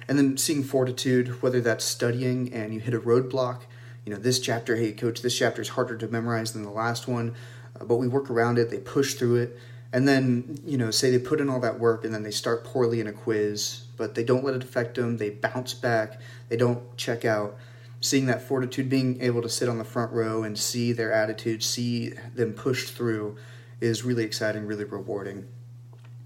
And 0.06 0.18
then 0.18 0.36
seeing 0.36 0.62
fortitude, 0.62 1.40
whether 1.40 1.62
that's 1.62 1.84
studying 1.84 2.52
and 2.52 2.74
you 2.74 2.80
hit 2.80 2.92
a 2.92 3.00
roadblock 3.00 3.62
you 4.04 4.12
know, 4.12 4.18
this 4.18 4.40
chapter, 4.40 4.76
hey, 4.76 4.92
coach, 4.92 5.22
this 5.22 5.36
chapter 5.36 5.62
is 5.62 5.70
harder 5.70 5.96
to 5.96 6.08
memorize 6.08 6.52
than 6.52 6.62
the 6.62 6.70
last 6.70 7.06
one, 7.06 7.34
uh, 7.78 7.84
but 7.84 7.96
we 7.96 8.08
work 8.08 8.30
around 8.30 8.58
it, 8.58 8.70
they 8.70 8.78
push 8.78 9.14
through 9.14 9.36
it. 9.36 9.58
And 9.92 10.06
then, 10.06 10.60
you 10.64 10.78
know, 10.78 10.90
say 10.90 11.10
they 11.10 11.18
put 11.18 11.40
in 11.40 11.48
all 11.48 11.60
that 11.60 11.80
work 11.80 12.04
and 12.04 12.14
then 12.14 12.22
they 12.22 12.30
start 12.30 12.64
poorly 12.64 13.00
in 13.00 13.08
a 13.08 13.12
quiz, 13.12 13.82
but 13.96 14.14
they 14.14 14.22
don't 14.22 14.44
let 14.44 14.54
it 14.54 14.62
affect 14.62 14.94
them. 14.94 15.16
They 15.16 15.30
bounce 15.30 15.74
back, 15.74 16.20
they 16.48 16.56
don't 16.56 16.96
check 16.96 17.24
out. 17.24 17.56
Seeing 18.00 18.26
that 18.26 18.40
fortitude, 18.40 18.88
being 18.88 19.20
able 19.20 19.42
to 19.42 19.48
sit 19.48 19.68
on 19.68 19.76
the 19.76 19.84
front 19.84 20.12
row 20.12 20.42
and 20.42 20.56
see 20.56 20.92
their 20.92 21.12
attitude, 21.12 21.62
see 21.62 22.10
them 22.34 22.54
push 22.54 22.88
through 22.88 23.36
is 23.80 24.04
really 24.04 24.24
exciting, 24.24 24.66
really 24.66 24.84
rewarding. 24.84 25.46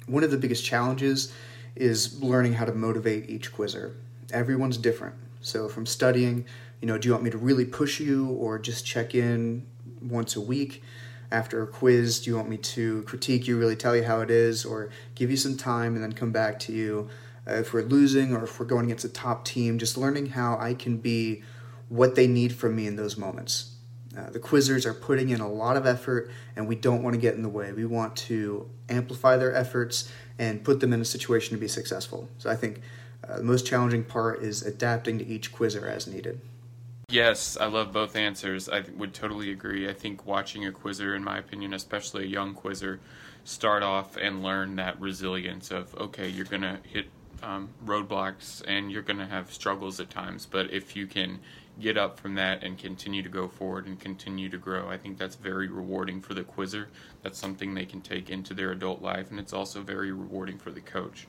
One 0.07 0.23
of 0.23 0.31
the 0.31 0.37
biggest 0.37 0.65
challenges 0.65 1.33
is 1.75 2.23
learning 2.23 2.55
how 2.55 2.65
to 2.65 2.73
motivate 2.73 3.29
each 3.29 3.53
quizzer. 3.53 3.97
Everyone's 4.33 4.77
different. 4.77 5.17
So, 5.41 5.69
from 5.69 5.85
studying 5.85 6.45
you 6.85 6.89
know, 6.89 6.99
do 6.99 7.09
you 7.09 7.15
want 7.15 7.25
me 7.25 7.31
to 7.31 7.39
really 7.39 7.65
push 7.65 7.99
you 7.99 8.29
or 8.29 8.59
just 8.59 8.85
check 8.85 9.15
in 9.15 9.67
once 10.03 10.37
a 10.37 10.41
week 10.43 10.83
after 11.31 11.63
a 11.63 11.67
quiz? 11.67 12.21
Do 12.21 12.29
you 12.29 12.37
want 12.37 12.51
me 12.51 12.59
to 12.59 13.03
critique 13.05 13.49
you, 13.49 13.59
really 13.59 13.75
tell 13.75 13.97
you 13.97 14.05
how 14.05 14.21
it 14.21 14.31
is, 14.31 14.67
or 14.67 14.91
give 15.15 15.31
you 15.31 15.39
some 15.39 15.57
time 15.57 15.95
and 15.95 16.05
then 16.05 16.13
come 16.13 16.31
back 16.31 16.59
to 16.59 16.73
you? 16.73 17.09
Uh, 17.49 17.53
if 17.55 17.73
we're 17.73 17.85
losing 17.85 18.35
or 18.35 18.45
if 18.45 18.61
we're 18.61 18.67
going 18.67 18.85
against 18.85 19.07
a 19.07 19.09
top 19.09 19.47
team, 19.47 19.79
just 19.79 19.97
learning 19.97 20.27
how 20.27 20.59
I 20.59 20.75
can 20.75 20.99
be 20.99 21.43
what 21.89 22.17
they 22.17 22.27
need 22.27 22.55
from 22.55 22.77
me 22.77 22.87
in 22.87 22.97
those 22.97 23.17
moments. 23.17 23.77
Uh, 24.15 24.29
the 24.29 24.39
quizzers 24.39 24.85
are 24.85 24.93
putting 24.93 25.31
in 25.31 25.41
a 25.41 25.51
lot 25.51 25.79
of 25.79 25.87
effort 25.87 26.31
and 26.55 26.69
we 26.69 26.77
don't 26.77 27.03
want 27.03 27.15
to 27.15 27.21
get 27.21 27.35
in 27.35 27.41
the 27.41 27.49
way. 27.49 27.73
We 27.73 27.87
want 27.87 28.15
to 28.29 28.69
amplify 28.91 29.39
their 29.39 29.55
efforts 29.55 30.13
and 30.39 30.63
put 30.63 30.81
them 30.81 30.93
in 30.93 31.01
a 31.01 31.07
situation 31.07 31.57
to 31.57 31.59
be 31.59 31.67
successful. 31.67 32.29
So 32.37 32.51
I 32.51 32.57
think 32.57 32.83
uh, 33.27 33.39
the 33.39 33.43
most 33.43 33.65
challenging 33.65 34.05
part 34.05 34.43
is 34.43 34.61
adapting 34.61 35.17
to 35.21 35.27
each 35.27 35.51
quizzer 35.51 35.89
as 35.89 36.07
needed. 36.07 36.43
Yes, 37.09 37.57
I 37.57 37.67
love 37.67 37.93
both 37.93 38.15
answers. 38.17 38.69
I 38.69 38.81
would 38.97 39.15
totally 39.15 39.51
agree. 39.51 39.89
I 39.89 39.93
think 39.95 40.27
watching 40.27 40.67
a 40.67 40.73
quizzer, 40.73 41.15
in 41.15 41.25
my 41.25 41.39
opinion, 41.39 41.73
especially 41.75 42.25
a 42.25 42.29
young 42.29 42.55
quizzer, 42.55 43.01
start 43.45 43.83
off 43.83 44.17
and 44.17 44.43
learn 44.43 44.77
that 44.77 45.01
resilience 45.01 45.71
of 45.71 45.95
okay, 45.97 46.29
you're 46.29 46.45
gonna 46.47 46.81
hit 46.83 47.07
um, 47.43 47.69
roadblocks 47.85 48.63
and 48.67 48.91
you're 48.91 49.03
gonna 49.03 49.27
have 49.27 49.53
struggles 49.53 49.99
at 50.01 50.11
times, 50.11 50.47
but 50.47 50.71
if 50.73 50.95
you 50.97 51.07
can 51.07 51.41
get 51.81 51.97
up 51.99 52.19
from 52.21 52.35
that 52.35 52.63
and 52.63 52.79
continue 52.79 53.23
to 53.23 53.29
go 53.29 53.49
forward 53.49 53.87
and 53.87 53.99
continue 54.01 54.49
to 54.49 54.59
grow, 54.59 54.89
I 54.89 54.97
think 54.99 55.19
that's 55.19 55.37
very 55.37 55.69
rewarding 55.69 56.21
for 56.21 56.35
the 56.35 56.45
quizzer. 56.45 56.89
That's 57.23 57.39
something 57.39 57.75
they 57.75 57.87
can 57.87 58.01
take 58.01 58.31
into 58.31 58.55
their 58.55 58.73
adult 58.73 59.03
life, 59.03 59.31
and 59.31 59.41
it's 59.41 59.53
also 59.53 59.83
very 59.83 60.13
rewarding 60.13 60.59
for 60.59 60.71
the 60.71 60.81
coach. 60.81 61.27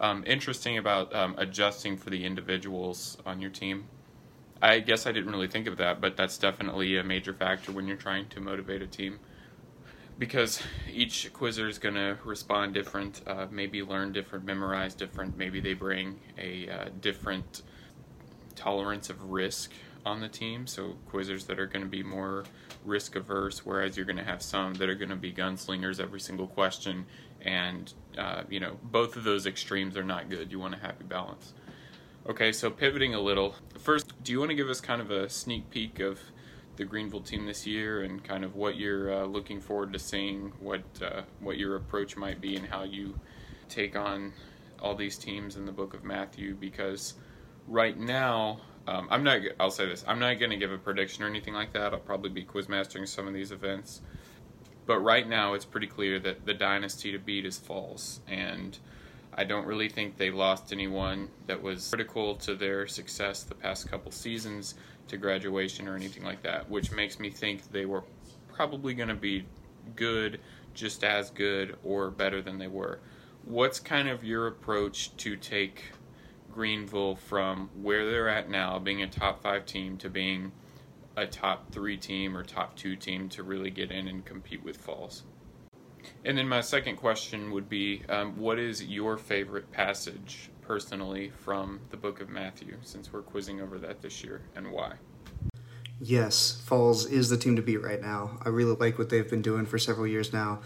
Um, 0.00 0.24
interesting 0.26 0.76
about 0.78 1.14
um, 1.14 1.34
adjusting 1.38 1.96
for 1.96 2.10
the 2.10 2.24
individuals 2.24 3.16
on 3.24 3.40
your 3.40 3.50
team. 3.50 3.88
I 4.64 4.80
guess 4.80 5.06
I 5.06 5.12
didn't 5.12 5.30
really 5.30 5.46
think 5.46 5.66
of 5.66 5.76
that, 5.76 6.00
but 6.00 6.16
that's 6.16 6.38
definitely 6.38 6.96
a 6.96 7.04
major 7.04 7.34
factor 7.34 7.70
when 7.70 7.86
you're 7.86 7.98
trying 7.98 8.28
to 8.30 8.40
motivate 8.40 8.80
a 8.80 8.86
team. 8.86 9.20
Because 10.18 10.62
each 10.90 11.30
quizzer 11.34 11.68
is 11.68 11.78
going 11.78 11.96
to 11.96 12.16
respond 12.24 12.72
different, 12.72 13.20
uh, 13.26 13.46
maybe 13.50 13.82
learn 13.82 14.12
different, 14.12 14.46
memorize 14.46 14.94
different, 14.94 15.36
maybe 15.36 15.60
they 15.60 15.74
bring 15.74 16.18
a 16.38 16.70
uh, 16.70 16.88
different 17.02 17.60
tolerance 18.56 19.10
of 19.10 19.22
risk 19.24 19.70
on 20.06 20.22
the 20.22 20.28
team. 20.28 20.66
So, 20.66 20.94
quizzers 21.12 21.46
that 21.48 21.60
are 21.60 21.66
going 21.66 21.84
to 21.84 21.90
be 21.90 22.02
more 22.02 22.44
risk 22.86 23.16
averse, 23.16 23.66
whereas 23.66 23.98
you're 23.98 24.06
going 24.06 24.16
to 24.16 24.24
have 24.24 24.40
some 24.40 24.72
that 24.74 24.88
are 24.88 24.94
going 24.94 25.10
to 25.10 25.16
be 25.16 25.30
gunslingers 25.30 26.00
every 26.00 26.20
single 26.20 26.46
question. 26.46 27.04
And, 27.42 27.92
uh, 28.16 28.44
you 28.48 28.60
know, 28.60 28.78
both 28.84 29.16
of 29.16 29.24
those 29.24 29.44
extremes 29.46 29.94
are 29.98 30.04
not 30.04 30.30
good. 30.30 30.50
You 30.50 30.58
want 30.58 30.72
a 30.72 30.78
happy 30.78 31.04
balance. 31.04 31.52
Okay, 32.26 32.52
so 32.52 32.70
pivoting 32.70 33.14
a 33.14 33.20
little. 33.20 33.54
First, 33.78 34.14
do 34.24 34.32
you 34.32 34.38
want 34.38 34.48
to 34.48 34.54
give 34.54 34.70
us 34.70 34.80
kind 34.80 35.02
of 35.02 35.10
a 35.10 35.28
sneak 35.28 35.68
peek 35.68 36.00
of 36.00 36.18
the 36.76 36.84
Greenville 36.84 37.20
team 37.20 37.44
this 37.44 37.66
year 37.66 38.02
and 38.02 38.24
kind 38.24 38.44
of 38.44 38.56
what 38.56 38.76
you're 38.76 39.12
uh, 39.12 39.26
looking 39.26 39.60
forward 39.60 39.92
to 39.92 39.98
seeing, 39.98 40.50
what 40.58 40.80
uh, 41.02 41.20
what 41.40 41.58
your 41.58 41.76
approach 41.76 42.16
might 42.16 42.40
be, 42.40 42.56
and 42.56 42.66
how 42.66 42.82
you 42.82 43.20
take 43.68 43.94
on 43.94 44.32
all 44.80 44.94
these 44.94 45.18
teams 45.18 45.56
in 45.56 45.66
the 45.66 45.72
Book 45.72 45.92
of 45.92 46.02
Matthew? 46.02 46.54
Because 46.54 47.12
right 47.68 47.98
now, 47.98 48.58
um, 48.86 49.06
I'm 49.10 49.22
not. 49.22 49.42
I'll 49.60 49.70
say 49.70 49.84
this: 49.84 50.02
I'm 50.08 50.18
not 50.18 50.38
going 50.38 50.50
to 50.50 50.56
give 50.56 50.72
a 50.72 50.78
prediction 50.78 51.24
or 51.24 51.26
anything 51.26 51.52
like 51.52 51.74
that. 51.74 51.92
I'll 51.92 52.00
probably 52.00 52.30
be 52.30 52.42
quizmastering 52.42 53.06
some 53.06 53.28
of 53.28 53.34
these 53.34 53.52
events, 53.52 54.00
but 54.86 54.98
right 55.00 55.28
now 55.28 55.52
it's 55.52 55.66
pretty 55.66 55.88
clear 55.88 56.18
that 56.20 56.46
the 56.46 56.54
dynasty 56.54 57.12
to 57.12 57.18
beat 57.18 57.44
is 57.44 57.58
Falls 57.58 58.20
and 58.26 58.78
I 59.36 59.44
don't 59.44 59.66
really 59.66 59.88
think 59.88 60.16
they 60.16 60.30
lost 60.30 60.72
anyone 60.72 61.28
that 61.46 61.60
was 61.60 61.88
critical 61.88 62.36
to 62.36 62.54
their 62.54 62.86
success 62.86 63.42
the 63.42 63.54
past 63.54 63.90
couple 63.90 64.12
seasons 64.12 64.76
to 65.08 65.16
graduation 65.16 65.88
or 65.88 65.96
anything 65.96 66.24
like 66.24 66.42
that, 66.42 66.70
which 66.70 66.92
makes 66.92 67.18
me 67.18 67.30
think 67.30 67.70
they 67.70 67.84
were 67.84 68.04
probably 68.52 68.94
going 68.94 69.08
to 69.08 69.14
be 69.14 69.44
good, 69.96 70.40
just 70.72 71.02
as 71.02 71.30
good, 71.30 71.76
or 71.82 72.10
better 72.10 72.40
than 72.40 72.58
they 72.58 72.68
were. 72.68 73.00
What's 73.44 73.80
kind 73.80 74.08
of 74.08 74.24
your 74.24 74.46
approach 74.46 75.14
to 75.18 75.36
take 75.36 75.82
Greenville 76.52 77.16
from 77.16 77.68
where 77.82 78.08
they're 78.08 78.28
at 78.28 78.48
now, 78.48 78.78
being 78.78 79.02
a 79.02 79.08
top 79.08 79.42
five 79.42 79.66
team, 79.66 79.96
to 79.98 80.08
being 80.08 80.52
a 81.16 81.26
top 81.26 81.72
three 81.72 81.96
team 81.96 82.36
or 82.36 82.44
top 82.44 82.76
two 82.76 82.94
team 82.94 83.28
to 83.30 83.42
really 83.42 83.70
get 83.70 83.90
in 83.90 84.06
and 84.06 84.24
compete 84.24 84.62
with 84.64 84.76
Falls? 84.76 85.24
And 86.24 86.36
then 86.38 86.48
my 86.48 86.60
second 86.60 86.96
question 86.96 87.50
would 87.50 87.68
be 87.68 88.02
um, 88.08 88.36
what 88.38 88.58
is 88.58 88.84
your 88.84 89.16
favorite 89.16 89.70
passage 89.70 90.50
personally 90.62 91.30
from 91.44 91.80
the 91.90 91.96
book 91.96 92.20
of 92.20 92.28
Matthew, 92.28 92.76
since 92.82 93.12
we're 93.12 93.22
quizzing 93.22 93.60
over 93.60 93.78
that 93.78 94.00
this 94.00 94.24
year, 94.24 94.42
and 94.56 94.70
why? 94.72 94.94
Yes, 96.00 96.60
Falls 96.64 97.06
is 97.06 97.28
the 97.28 97.36
team 97.36 97.56
to 97.56 97.62
beat 97.62 97.82
right 97.82 98.00
now. 98.00 98.38
I 98.44 98.48
really 98.48 98.74
like 98.74 98.98
what 98.98 99.10
they've 99.10 99.28
been 99.28 99.42
doing 99.42 99.66
for 99.66 99.78
several 99.78 100.06
years 100.06 100.32
now. 100.32 100.60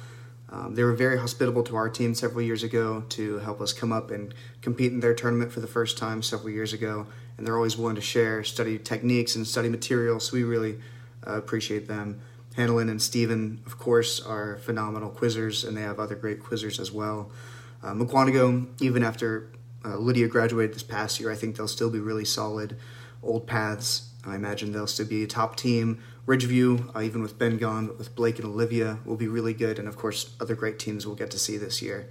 Um, 0.50 0.74
they 0.74 0.82
were 0.82 0.94
very 0.94 1.18
hospitable 1.18 1.62
to 1.64 1.76
our 1.76 1.90
team 1.90 2.14
several 2.14 2.40
years 2.40 2.62
ago 2.62 3.04
to 3.10 3.38
help 3.38 3.60
us 3.60 3.72
come 3.72 3.92
up 3.92 4.10
and 4.10 4.34
compete 4.62 4.92
in 4.92 5.00
their 5.00 5.14
tournament 5.14 5.52
for 5.52 5.60
the 5.60 5.66
first 5.66 5.98
time 5.98 6.22
several 6.22 6.50
years 6.50 6.72
ago. 6.72 7.06
And 7.36 7.46
they're 7.46 7.56
always 7.56 7.76
willing 7.76 7.96
to 7.96 8.00
share 8.00 8.42
study 8.44 8.78
techniques 8.78 9.36
and 9.36 9.46
study 9.46 9.68
materials. 9.68 10.28
So 10.28 10.36
we 10.36 10.44
really 10.44 10.78
uh, 11.26 11.36
appreciate 11.36 11.86
them. 11.86 12.20
Handelin 12.58 12.90
and 12.90 13.00
Steven, 13.00 13.62
of 13.66 13.78
course, 13.78 14.20
are 14.20 14.56
phenomenal 14.56 15.10
quizzers, 15.10 15.66
and 15.66 15.76
they 15.76 15.82
have 15.82 16.00
other 16.00 16.16
great 16.16 16.42
quizzers 16.42 16.80
as 16.80 16.90
well. 16.90 17.30
Uh, 17.84 17.94
even 18.80 19.04
after 19.04 19.50
uh, 19.84 19.96
Lydia 19.96 20.26
graduated 20.26 20.74
this 20.74 20.82
past 20.82 21.20
year, 21.20 21.30
I 21.30 21.36
think 21.36 21.56
they'll 21.56 21.68
still 21.68 21.90
be 21.90 22.00
really 22.00 22.24
solid. 22.24 22.76
Old 23.22 23.46
Paths, 23.46 24.10
I 24.26 24.34
imagine 24.34 24.72
they'll 24.72 24.88
still 24.88 25.06
be 25.06 25.22
a 25.22 25.26
top 25.28 25.54
team. 25.54 26.02
Ridgeview, 26.26 26.96
uh, 26.96 27.00
even 27.00 27.22
with 27.22 27.38
Ben 27.38 27.58
gone, 27.58 27.96
with 27.96 28.16
Blake 28.16 28.40
and 28.40 28.48
Olivia, 28.48 28.98
will 29.04 29.16
be 29.16 29.28
really 29.28 29.54
good. 29.54 29.78
And 29.78 29.86
of 29.86 29.96
course, 29.96 30.34
other 30.40 30.56
great 30.56 30.80
teams 30.80 31.06
we'll 31.06 31.14
get 31.14 31.30
to 31.30 31.38
see 31.38 31.56
this 31.56 31.80
year. 31.80 32.08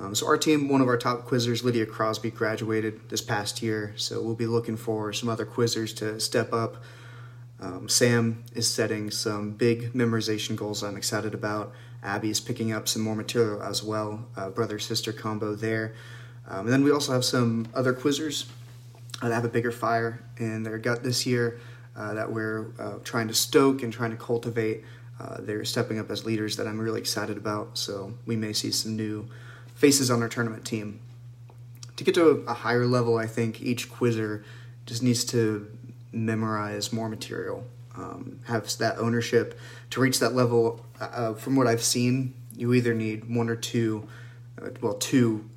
Um, 0.00 0.14
so 0.14 0.26
our 0.26 0.38
team, 0.38 0.68
one 0.68 0.80
of 0.80 0.88
our 0.88 0.96
top 0.96 1.26
quizzers, 1.26 1.62
Lydia 1.62 1.86
Crosby, 1.86 2.30
graduated 2.30 3.08
this 3.10 3.22
past 3.22 3.62
year. 3.62 3.92
So 3.96 4.22
we'll 4.22 4.34
be 4.34 4.46
looking 4.46 4.76
for 4.76 5.12
some 5.12 5.28
other 5.28 5.46
quizzers 5.46 5.94
to 5.96 6.18
step 6.18 6.52
up. 6.52 6.82
Um, 7.60 7.88
Sam 7.88 8.44
is 8.54 8.70
setting 8.70 9.10
some 9.10 9.52
big 9.52 9.92
memorization 9.92 10.56
goals 10.56 10.82
I'm 10.82 10.96
excited 10.96 11.34
about. 11.34 11.72
Abby 12.02 12.30
is 12.30 12.40
picking 12.40 12.72
up 12.72 12.86
some 12.86 13.02
more 13.02 13.14
material 13.14 13.62
as 13.62 13.82
well, 13.82 14.26
uh, 14.36 14.50
brother 14.50 14.78
sister 14.78 15.12
combo 15.12 15.54
there. 15.54 15.94
Um, 16.48 16.60
and 16.60 16.68
then 16.68 16.84
we 16.84 16.90
also 16.90 17.12
have 17.12 17.24
some 17.24 17.68
other 17.74 17.92
quizzers 17.92 18.46
that 19.22 19.32
have 19.32 19.44
a 19.44 19.48
bigger 19.48 19.72
fire 19.72 20.22
in 20.36 20.62
their 20.62 20.78
gut 20.78 21.02
this 21.02 21.26
year 21.26 21.58
uh, 21.96 22.14
that 22.14 22.30
we're 22.30 22.66
uh, 22.78 22.98
trying 23.02 23.28
to 23.28 23.34
stoke 23.34 23.82
and 23.82 23.92
trying 23.92 24.10
to 24.10 24.16
cultivate. 24.16 24.84
Uh, 25.18 25.38
they're 25.40 25.64
stepping 25.64 25.98
up 25.98 26.10
as 26.10 26.26
leaders 26.26 26.56
that 26.56 26.66
I'm 26.66 26.78
really 26.78 27.00
excited 27.00 27.38
about. 27.38 27.78
So 27.78 28.14
we 28.26 28.36
may 28.36 28.52
see 28.52 28.70
some 28.70 28.96
new 28.96 29.28
faces 29.74 30.10
on 30.10 30.22
our 30.22 30.28
tournament 30.28 30.64
team. 30.64 31.00
To 31.96 32.04
get 32.04 32.14
to 32.16 32.44
a, 32.46 32.50
a 32.50 32.54
higher 32.54 32.86
level, 32.86 33.16
I 33.16 33.26
think 33.26 33.62
each 33.62 33.90
quizzer 33.90 34.44
just 34.84 35.02
needs 35.02 35.24
to 35.26 35.66
memorize 36.12 36.92
more 36.92 37.08
material, 37.08 37.64
um, 37.96 38.40
have 38.46 38.76
that 38.78 38.98
ownership. 38.98 39.58
To 39.90 40.00
reach 40.00 40.18
that 40.20 40.34
level, 40.34 40.84
uh, 41.00 41.34
from 41.34 41.56
what 41.56 41.66
I've 41.66 41.82
seen, 41.82 42.34
you 42.54 42.74
either 42.74 42.94
need 42.94 43.28
one 43.34 43.48
or 43.48 43.56
two, 43.56 44.06
uh, 44.60 44.70
well, 44.80 44.94
two 44.94 45.48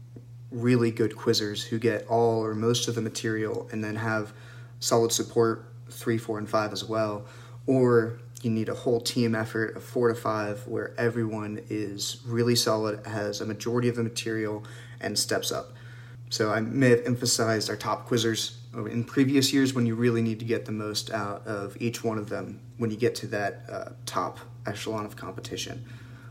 really 0.52 0.92
good 0.92 1.12
quizzers 1.12 1.64
who 1.64 1.78
get 1.78 2.06
all 2.08 2.44
or 2.44 2.56
most 2.56 2.88
of 2.88 2.96
the 2.96 3.02
material 3.02 3.70
and 3.72 3.84
then 3.84 3.96
have 3.96 4.34
solid 4.80 5.12
support 5.12 5.66
three, 5.90 6.18
four, 6.18 6.38
and 6.38 6.50
five 6.50 6.72
as 6.74 6.84
well, 6.84 7.26
or 7.68 8.20
you 8.42 8.50
need 8.50 8.70
a 8.70 8.74
whole 8.74 9.02
team 9.02 9.36
effort 9.36 9.76
of 9.76 9.84
four 9.84 10.08
to 10.08 10.16
five 10.16 10.66
where 10.68 10.94
everyone 10.98 11.62
is 11.70 12.22
really 12.26 12.56
solid, 12.56 13.06
has 13.06 13.42
a 13.42 13.46
majority 13.46 13.90
of 13.90 13.96
the 13.96 14.04
material, 14.04 14.64
and 15.02 15.18
steps 15.18 15.52
up. 15.52 15.74
So 16.30 16.52
I 16.52 16.62
may 16.62 16.90
have 16.90 17.06
emphasized 17.06 17.70
our 17.70 17.76
top 17.76 18.08
quizzers 18.08 18.56
in 18.74 19.04
previous 19.04 19.52
years 19.52 19.74
when 19.74 19.86
you 19.86 19.96
really 19.96 20.22
need 20.22 20.40
to 20.40 20.46
get 20.46 20.66
the 20.66 20.72
most 20.72 21.12
out 21.12 21.46
of 21.48 21.76
each 21.80 22.04
one 22.04 22.18
of 22.18 22.30
them 22.30 22.60
when 22.78 22.92
you 22.92 22.98
get 22.98 23.16
to 23.16 23.28
that 23.28 23.64
uh, 23.72 23.90
top 24.06 24.40
echelon 24.66 25.06
of 25.06 25.16
competition. 25.16 25.84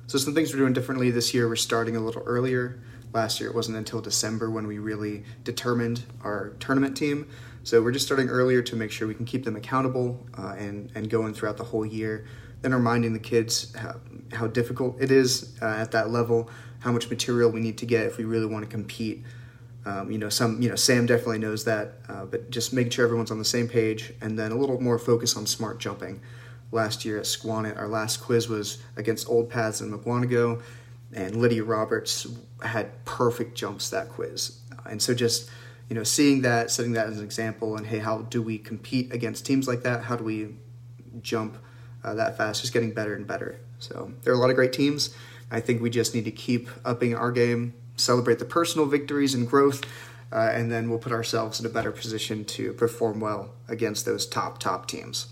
So 0.07 0.18
some 0.18 0.35
things 0.35 0.53
we're 0.53 0.61
doing 0.61 0.72
differently 0.72 1.11
this 1.11 1.35
year. 1.35 1.48
We're 1.48 1.57
starting 1.57 1.96
a 1.96 2.01
little 2.01 2.22
earlier. 2.22 2.81
Last 3.12 3.40
year 3.40 3.51
it 3.51 3.55
wasn't 3.55 3.77
until 3.77 4.01
December 4.01 4.51
when 4.51 4.66
we 4.66 4.79
really 4.79 5.24
determined 5.44 6.05
our 6.22 6.51
tournament 6.61 6.96
team. 6.96 7.29
So 7.64 7.83
we're 7.83 7.92
just 7.92 8.07
starting 8.07 8.29
earlier 8.29 8.62
to 8.62 8.77
make 8.77 8.90
sure 8.90 9.09
we 9.09 9.14
can 9.14 9.27
keep 9.27 9.44
them 9.44 9.57
accountable 9.57 10.27
uh, 10.38 10.55
and 10.57 10.90
and 10.94 11.11
going 11.11 11.35
throughout 11.35 11.57
the 11.57 11.64
whole 11.64 11.85
year. 11.85 12.24
Then 12.62 12.72
reminding 12.72 13.12
the 13.12 13.18
kids 13.18 13.74
how, 13.77 13.96
how 14.33 14.46
difficult 14.46 15.01
it 15.01 15.11
is 15.11 15.57
uh, 15.61 15.66
at 15.66 15.90
that 15.92 16.11
level, 16.11 16.51
how 16.81 16.92
much 16.92 17.11
material 17.11 17.51
we 17.51 17.61
need 17.61 17.79
to 17.79 17.87
get 17.87 18.07
if 18.07 18.16
we 18.16 18.24
really 18.24 18.46
want 18.46 18.64
to 18.64 18.70
compete. 18.70 19.24
Um, 19.88 20.11
you 20.11 20.18
know, 20.18 20.29
some 20.29 20.61
you 20.61 20.68
know 20.68 20.74
Sam 20.74 21.07
definitely 21.07 21.38
knows 21.38 21.64
that, 21.64 21.94
uh, 22.09 22.24
but 22.27 22.51
just 22.51 22.72
making 22.72 22.90
sure 22.90 23.05
everyone's 23.05 23.31
on 23.31 23.38
the 23.38 23.44
same 23.44 23.68
page, 23.68 24.12
and 24.20 24.38
then 24.38 24.53
a 24.53 24.57
little 24.57 24.81
more 24.81 24.98
focus 24.98 25.37
on 25.37 25.46
smart 25.46 25.79
jumping. 25.81 26.20
Last 26.70 27.05
year 27.05 27.16
at 27.16 27.24
Squannet, 27.24 27.79
our 27.79 27.88
last 27.88 28.20
quiz 28.20 28.48
was 28.48 28.83
against 28.96 29.29
Old 29.29 29.48
Paths 29.48 29.81
and 29.81 29.90
Mukwonago, 29.92 30.62
and 31.14 31.37
Lydia 31.37 31.64
Roberts 31.64 32.27
had 32.62 33.05
perfect 33.07 33.57
jumps 33.57 33.88
that 33.90 34.11
quiz, 34.11 34.59
and 34.85 35.01
so 35.01 35.14
just 35.14 35.48
you 35.88 35.96
know, 35.96 36.05
seeing 36.05 36.42
that, 36.42 36.70
setting 36.70 36.92
that 36.92 37.07
as 37.07 37.18
an 37.18 37.24
example, 37.24 37.77
and 37.77 37.87
hey, 37.87 37.98
how 37.98 38.18
do 38.22 38.42
we 38.42 38.59
compete 38.59 39.12
against 39.12 39.46
teams 39.46 39.66
like 39.66 39.83
that? 39.83 40.05
How 40.05 40.16
do 40.16 40.24
we 40.24 40.55
jump 41.22 41.57
uh, 42.05 42.14
that 42.14 42.37
fast? 42.37 42.61
Just 42.61 42.72
getting 42.72 42.92
better 42.92 43.14
and 43.14 43.27
better. 43.27 43.59
So 43.79 44.12
there 44.22 44.33
are 44.33 44.37
a 44.37 44.38
lot 44.38 44.51
of 44.51 44.57
great 44.57 44.72
teams. 44.72 45.14
I 45.51 45.61
think 45.61 45.81
we 45.81 45.88
just 45.88 46.14
need 46.14 46.27
to 46.27 46.31
keep 46.31 46.68
upping 46.85 47.14
our 47.14 47.33
game, 47.33 47.72
celebrate 47.98 48.38
the 48.38 48.44
personal 48.44 48.87
victories 48.87 49.34
and 49.34 49.48
growth, 49.48 49.84
uh, 50.32 50.50
and 50.52 50.70
then 50.70 50.88
we'll 50.88 50.98
put 50.98 51.12
ourselves 51.12 51.61
in 51.61 51.66
a 51.66 51.68
better 51.68 51.90
position 51.90 52.44
to 52.44 52.72
perform 52.72 53.20
well 53.20 53.54
against 53.68 54.04
those 54.04 54.26
top 54.26 54.58
top 54.58 54.87
teams. 54.87 55.28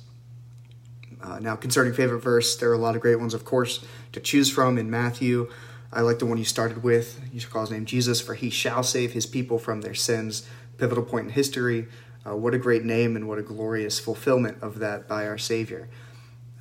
Uh, 1.23 1.39
now, 1.39 1.57
concerning 1.57 1.93
favorite 1.93 2.21
verse, 2.21 2.57
there 2.57 2.71
are 2.71 2.75
a 2.75 2.79
lot 2.79 2.95
of 2.95 3.03
great 3.03 3.19
ones, 3.19 3.35
of 3.35 3.45
course, 3.45 3.85
to 4.13 4.21
choose 4.21 4.51
from 4.51 4.79
in 4.79 4.91
Matthew. 4.91 5.51
I 5.93 6.03
like 6.03 6.19
the 6.19 6.27
one 6.27 6.39
you 6.39 6.45
started 6.45 6.83
with. 6.83 7.21
You 7.33 7.41
should 7.41 7.51
call 7.51 7.63
his 7.63 7.71
name 7.71 7.87
Jesus, 7.87 8.21
for 8.21 8.35
he 8.35 8.51
shall 8.51 8.83
save 8.83 9.13
his 9.13 9.27
people 9.27 9.59
from 9.59 9.81
their 9.81 9.95
sins. 9.95 10.47
Pivotal 10.79 11.05
point 11.05 11.29
in 11.29 11.33
history. 11.33 11.89
Uh, 12.27 12.37
what 12.37 12.55
a 12.55 12.59
great 12.59 12.85
name 12.85 13.17
and 13.17 13.29
what 13.29 13.39
a 13.39 13.43
glorious 13.43 13.99
fulfillment 13.99 14.59
of 14.61 14.79
that 14.81 15.09
by 15.09 15.27
our 15.27 15.39
Savior. 15.39 15.89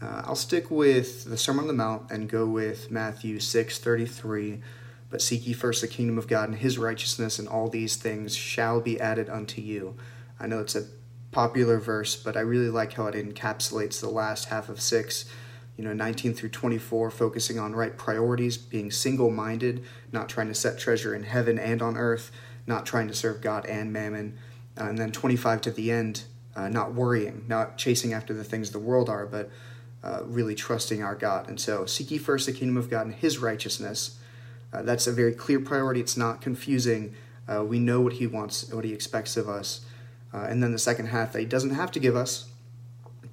Uh, 0.01 0.21
I'll 0.25 0.35
stick 0.35 0.69
with 0.69 1.25
the 1.25 1.37
Sermon 1.37 1.63
on 1.63 1.67
the 1.67 1.73
Mount 1.73 2.11
and 2.11 2.29
go 2.29 2.45
with 2.45 2.91
Matthew 2.91 3.39
6 3.39 3.79
33. 3.79 4.61
But 5.09 5.21
seek 5.21 5.45
ye 5.47 5.53
first 5.53 5.81
the 5.81 5.87
kingdom 5.87 6.17
of 6.17 6.27
God 6.27 6.49
and 6.49 6.57
his 6.57 6.77
righteousness, 6.77 7.39
and 7.39 7.47
all 7.47 7.69
these 7.69 7.95
things 7.95 8.35
shall 8.35 8.81
be 8.81 8.99
added 8.99 9.29
unto 9.29 9.61
you. 9.61 9.95
I 10.39 10.47
know 10.47 10.59
it's 10.59 10.75
a 10.75 10.87
popular 11.31 11.79
verse, 11.79 12.15
but 12.15 12.35
I 12.35 12.41
really 12.41 12.69
like 12.69 12.93
how 12.93 13.07
it 13.07 13.15
encapsulates 13.15 13.99
the 14.01 14.09
last 14.09 14.45
half 14.45 14.69
of 14.69 14.81
6 14.81 15.25
you 15.77 15.83
know 15.83 15.93
19 15.93 16.33
through 16.33 16.49
24 16.49 17.11
focusing 17.11 17.59
on 17.59 17.75
right 17.75 17.97
priorities 17.97 18.57
being 18.57 18.91
single-minded 18.91 19.83
not 20.11 20.29
trying 20.29 20.47
to 20.47 20.53
set 20.53 20.77
treasure 20.77 21.13
in 21.13 21.23
heaven 21.23 21.59
and 21.59 21.81
on 21.81 21.97
earth 21.97 22.31
not 22.65 22.85
trying 22.85 23.07
to 23.07 23.13
serve 23.13 23.41
god 23.41 23.65
and 23.65 23.91
mammon 23.91 24.37
uh, 24.79 24.85
and 24.85 24.97
then 24.97 25.11
25 25.11 25.61
to 25.61 25.71
the 25.71 25.91
end 25.91 26.23
uh, 26.55 26.69
not 26.69 26.93
worrying 26.93 27.43
not 27.47 27.77
chasing 27.77 28.13
after 28.13 28.33
the 28.33 28.43
things 28.43 28.71
the 28.71 28.79
world 28.79 29.09
are 29.09 29.25
but 29.25 29.49
uh, 30.03 30.21
really 30.25 30.55
trusting 30.55 31.03
our 31.03 31.15
god 31.15 31.47
and 31.49 31.59
so 31.59 31.85
seek 31.85 32.11
ye 32.11 32.17
first 32.17 32.45
the 32.45 32.53
kingdom 32.53 32.77
of 32.77 32.89
god 32.89 33.05
and 33.05 33.15
his 33.15 33.37
righteousness 33.37 34.19
uh, 34.75 34.81
that's 34.81 35.07
a 35.07 35.11
very 35.11 35.33
clear 35.33 35.59
priority 35.59 35.99
it's 35.99 36.17
not 36.17 36.41
confusing 36.41 37.15
uh, 37.47 37.63
we 37.63 37.79
know 37.79 38.01
what 38.01 38.13
he 38.13 38.27
wants 38.27 38.71
what 38.73 38.83
he 38.83 38.93
expects 38.93 39.37
of 39.37 39.47
us 39.47 39.81
uh, 40.33 40.47
and 40.49 40.61
then 40.61 40.71
the 40.71 40.79
second 40.79 41.07
half 41.07 41.31
that 41.31 41.39
he 41.39 41.45
doesn't 41.45 41.71
have 41.71 41.91
to 41.91 41.99
give 41.99 42.15
us 42.15 42.49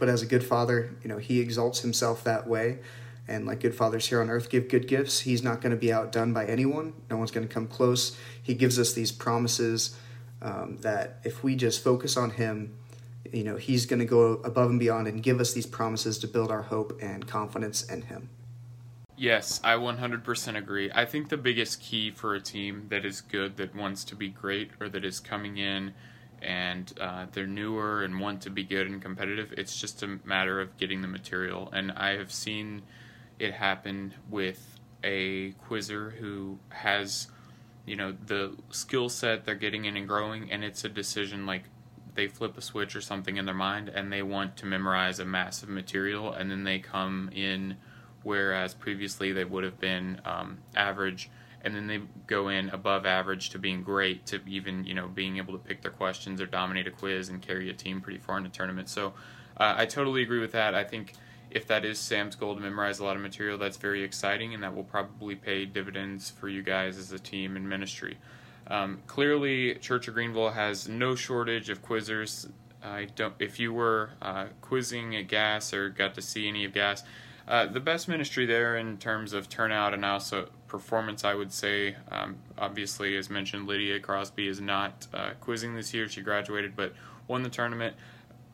but 0.02 0.08
as 0.08 0.20
a 0.20 0.26
good 0.26 0.42
father, 0.42 0.96
you 1.04 1.08
know, 1.08 1.18
he 1.18 1.38
exalts 1.38 1.78
himself 1.78 2.24
that 2.24 2.48
way. 2.48 2.80
And 3.28 3.46
like 3.46 3.60
good 3.60 3.72
fathers 3.72 4.08
here 4.08 4.20
on 4.20 4.30
earth 4.30 4.50
give 4.50 4.68
good 4.68 4.88
gifts, 4.88 5.20
he's 5.20 5.44
not 5.44 5.60
going 5.60 5.70
to 5.70 5.76
be 5.76 5.92
outdone 5.92 6.32
by 6.32 6.44
anyone. 6.44 6.92
No 7.08 7.18
one's 7.18 7.30
going 7.30 7.46
to 7.46 7.54
come 7.54 7.68
close. 7.68 8.18
He 8.42 8.54
gives 8.54 8.80
us 8.80 8.94
these 8.94 9.12
promises 9.12 9.96
um, 10.42 10.78
that 10.80 11.20
if 11.22 11.44
we 11.44 11.54
just 11.54 11.84
focus 11.84 12.16
on 12.16 12.30
him, 12.30 12.76
you 13.32 13.44
know, 13.44 13.54
he's 13.54 13.86
going 13.86 14.00
to 14.00 14.04
go 14.04 14.40
above 14.42 14.70
and 14.70 14.80
beyond 14.80 15.06
and 15.06 15.22
give 15.22 15.38
us 15.38 15.52
these 15.52 15.66
promises 15.66 16.18
to 16.18 16.26
build 16.26 16.50
our 16.50 16.62
hope 16.62 16.98
and 17.00 17.28
confidence 17.28 17.84
in 17.84 18.02
him. 18.02 18.28
Yes, 19.22 19.60
I 19.62 19.76
100% 19.76 20.56
agree. 20.56 20.90
I 20.92 21.04
think 21.04 21.28
the 21.28 21.36
biggest 21.36 21.80
key 21.80 22.10
for 22.10 22.34
a 22.34 22.40
team 22.40 22.86
that 22.88 23.04
is 23.04 23.20
good, 23.20 23.56
that 23.58 23.72
wants 23.72 24.02
to 24.06 24.16
be 24.16 24.28
great, 24.28 24.72
or 24.80 24.88
that 24.88 25.04
is 25.04 25.20
coming 25.20 25.58
in 25.58 25.94
and 26.42 26.92
uh, 27.00 27.26
they're 27.30 27.46
newer 27.46 28.02
and 28.02 28.18
want 28.18 28.42
to 28.42 28.50
be 28.50 28.64
good 28.64 28.88
and 28.88 29.00
competitive. 29.00 29.54
It's 29.56 29.80
just 29.80 30.02
a 30.02 30.18
matter 30.24 30.60
of 30.60 30.76
getting 30.76 31.02
the 31.02 31.06
material. 31.06 31.70
And 31.72 31.92
I 31.92 32.16
have 32.16 32.32
seen 32.32 32.82
it 33.38 33.54
happen 33.54 34.12
with 34.28 34.80
a 35.04 35.52
quizzer 35.52 36.10
who 36.18 36.58
has, 36.70 37.28
you 37.86 37.94
know, 37.94 38.16
the 38.26 38.56
skill 38.70 39.08
set 39.08 39.44
they're 39.44 39.54
getting 39.54 39.84
in 39.84 39.96
and 39.96 40.08
growing, 40.08 40.50
and 40.50 40.64
it's 40.64 40.82
a 40.82 40.88
decision 40.88 41.46
like 41.46 41.62
they 42.16 42.26
flip 42.26 42.58
a 42.58 42.60
switch 42.60 42.96
or 42.96 43.00
something 43.00 43.36
in 43.36 43.44
their 43.46 43.54
mind 43.54 43.88
and 43.88 44.12
they 44.12 44.22
want 44.22 44.56
to 44.56 44.66
memorize 44.66 45.20
a 45.20 45.24
massive 45.24 45.68
material, 45.68 46.32
and 46.32 46.50
then 46.50 46.64
they 46.64 46.80
come 46.80 47.30
in, 47.32 47.76
whereas 48.22 48.74
previously 48.74 49.32
they 49.32 49.44
would 49.44 49.64
have 49.64 49.78
been 49.78 50.20
um, 50.24 50.58
average 50.74 51.30
and 51.64 51.74
then 51.74 51.86
they 51.86 52.00
go 52.26 52.48
in 52.48 52.68
above 52.70 53.06
average 53.06 53.50
to 53.50 53.58
being 53.58 53.82
great 53.82 54.26
to 54.26 54.40
even 54.46 54.84
you 54.84 54.94
know 54.94 55.08
being 55.08 55.38
able 55.38 55.52
to 55.52 55.58
pick 55.58 55.82
their 55.82 55.90
questions 55.90 56.40
or 56.40 56.46
dominate 56.46 56.86
a 56.86 56.90
quiz 56.90 57.28
and 57.28 57.40
carry 57.40 57.70
a 57.70 57.72
team 57.72 58.00
pretty 58.00 58.18
far 58.18 58.38
in 58.38 58.44
a 58.46 58.48
tournament. 58.48 58.88
So 58.88 59.14
uh, 59.56 59.74
I 59.76 59.86
totally 59.86 60.22
agree 60.22 60.40
with 60.40 60.52
that. 60.52 60.74
I 60.74 60.84
think 60.84 61.14
if 61.50 61.66
that 61.66 61.84
is 61.84 61.98
Sam's 61.98 62.34
goal 62.34 62.54
to 62.54 62.60
memorize 62.60 62.98
a 62.98 63.04
lot 63.04 63.14
of 63.14 63.22
material, 63.22 63.58
that's 63.58 63.76
very 63.76 64.02
exciting, 64.02 64.54
and 64.54 64.62
that 64.62 64.74
will 64.74 64.84
probably 64.84 65.34
pay 65.34 65.66
dividends 65.66 66.30
for 66.30 66.48
you 66.48 66.62
guys 66.62 66.96
as 66.96 67.12
a 67.12 67.18
team 67.18 67.56
and 67.56 67.68
ministry. 67.68 68.16
Um, 68.66 69.02
clearly, 69.06 69.74
Church 69.74 70.08
of 70.08 70.14
Greenville 70.14 70.50
has 70.50 70.88
no 70.88 71.14
shortage 71.14 71.68
of 71.68 71.82
quizzers. 71.82 72.50
I 72.82 73.08
don't. 73.14 73.34
If 73.38 73.60
you 73.60 73.72
were 73.72 74.10
uh, 74.22 74.46
quizzing 74.62 75.14
at 75.14 75.28
GAS 75.28 75.74
or 75.74 75.90
got 75.90 76.14
to 76.14 76.22
see 76.22 76.48
any 76.48 76.64
of 76.64 76.72
GAS, 76.72 77.04
Uh, 77.46 77.66
the 77.66 77.80
best 77.80 78.08
ministry 78.08 78.46
there 78.46 78.76
in 78.76 78.96
terms 78.98 79.32
of 79.32 79.48
turnout 79.48 79.92
and 79.92 80.04
also 80.04 80.48
performance, 80.68 81.24
I 81.24 81.34
would 81.34 81.52
say, 81.52 81.96
um, 82.10 82.36
obviously, 82.56 83.16
as 83.16 83.28
mentioned, 83.28 83.66
Lydia 83.66 84.00
Crosby 84.00 84.46
is 84.48 84.60
not 84.60 85.06
uh, 85.12 85.30
quizzing 85.40 85.74
this 85.74 85.92
year. 85.92 86.08
She 86.08 86.20
graduated 86.20 86.76
but 86.76 86.94
won 87.28 87.42
the 87.42 87.50
tournament. 87.50 87.96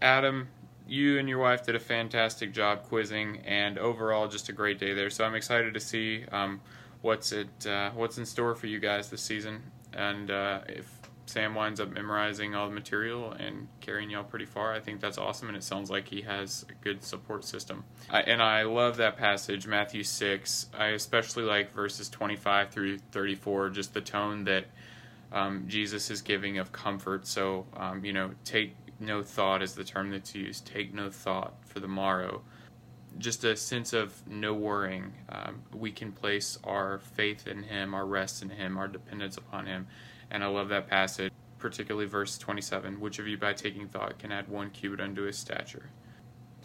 Adam, 0.00 0.48
you 0.88 1.18
and 1.18 1.28
your 1.28 1.38
wife 1.38 1.64
did 1.64 1.74
a 1.74 1.80
fantastic 1.80 2.52
job 2.52 2.82
quizzing, 2.84 3.38
and 3.44 3.78
overall, 3.78 4.26
just 4.26 4.48
a 4.48 4.52
great 4.52 4.78
day 4.78 4.94
there. 4.94 5.10
So 5.10 5.24
I'm 5.24 5.34
excited 5.34 5.74
to 5.74 5.80
see 5.80 6.24
um, 6.32 6.60
what's 7.02 7.30
it 7.32 7.66
uh, 7.66 7.90
what's 7.90 8.16
in 8.18 8.24
store 8.24 8.54
for 8.54 8.66
you 8.66 8.78
guys 8.78 9.10
this 9.10 9.22
season, 9.22 9.62
and 9.92 10.30
uh, 10.30 10.60
if 10.66 10.97
Sam 11.28 11.54
winds 11.54 11.78
up 11.78 11.90
memorizing 11.90 12.54
all 12.54 12.68
the 12.68 12.74
material 12.74 13.32
and 13.32 13.68
carrying 13.80 14.08
y'all 14.08 14.24
pretty 14.24 14.46
far. 14.46 14.72
I 14.72 14.80
think 14.80 15.00
that's 15.00 15.18
awesome, 15.18 15.48
and 15.48 15.56
it 15.56 15.62
sounds 15.62 15.90
like 15.90 16.08
he 16.08 16.22
has 16.22 16.64
a 16.70 16.84
good 16.84 17.04
support 17.04 17.44
system. 17.44 17.84
I, 18.08 18.22
and 18.22 18.42
I 18.42 18.62
love 18.62 18.96
that 18.96 19.16
passage, 19.18 19.66
Matthew 19.66 20.04
6. 20.04 20.66
I 20.76 20.86
especially 20.88 21.44
like 21.44 21.72
verses 21.72 22.08
25 22.08 22.70
through 22.70 22.98
34, 23.12 23.70
just 23.70 23.92
the 23.92 24.00
tone 24.00 24.44
that 24.44 24.66
um, 25.30 25.64
Jesus 25.68 26.10
is 26.10 26.22
giving 26.22 26.58
of 26.58 26.72
comfort. 26.72 27.26
So, 27.26 27.66
um, 27.76 28.04
you 28.04 28.14
know, 28.14 28.30
take 28.44 28.74
no 28.98 29.22
thought 29.22 29.62
is 29.62 29.74
the 29.74 29.84
term 29.84 30.10
that's 30.10 30.34
used. 30.34 30.66
Take 30.66 30.94
no 30.94 31.10
thought 31.10 31.54
for 31.66 31.80
the 31.80 31.88
morrow. 31.88 32.42
Just 33.18 33.44
a 33.44 33.54
sense 33.56 33.92
of 33.92 34.26
no 34.26 34.54
worrying. 34.54 35.12
Um, 35.28 35.62
we 35.74 35.90
can 35.90 36.12
place 36.12 36.58
our 36.64 36.98
faith 36.98 37.46
in 37.46 37.64
Him, 37.64 37.94
our 37.94 38.06
rest 38.06 38.42
in 38.42 38.48
Him, 38.48 38.78
our 38.78 38.88
dependence 38.88 39.36
upon 39.36 39.66
Him 39.66 39.88
and 40.30 40.44
I 40.44 40.46
love 40.48 40.68
that 40.68 40.88
passage, 40.88 41.32
particularly 41.58 42.06
verse 42.06 42.38
27 42.38 43.00
which 43.00 43.18
of 43.18 43.26
you 43.26 43.36
by 43.36 43.52
taking 43.52 43.88
thought 43.88 44.18
can 44.18 44.32
add 44.32 44.48
one 44.48 44.70
cubit 44.70 45.00
unto 45.00 45.22
his 45.22 45.38
stature? 45.38 45.90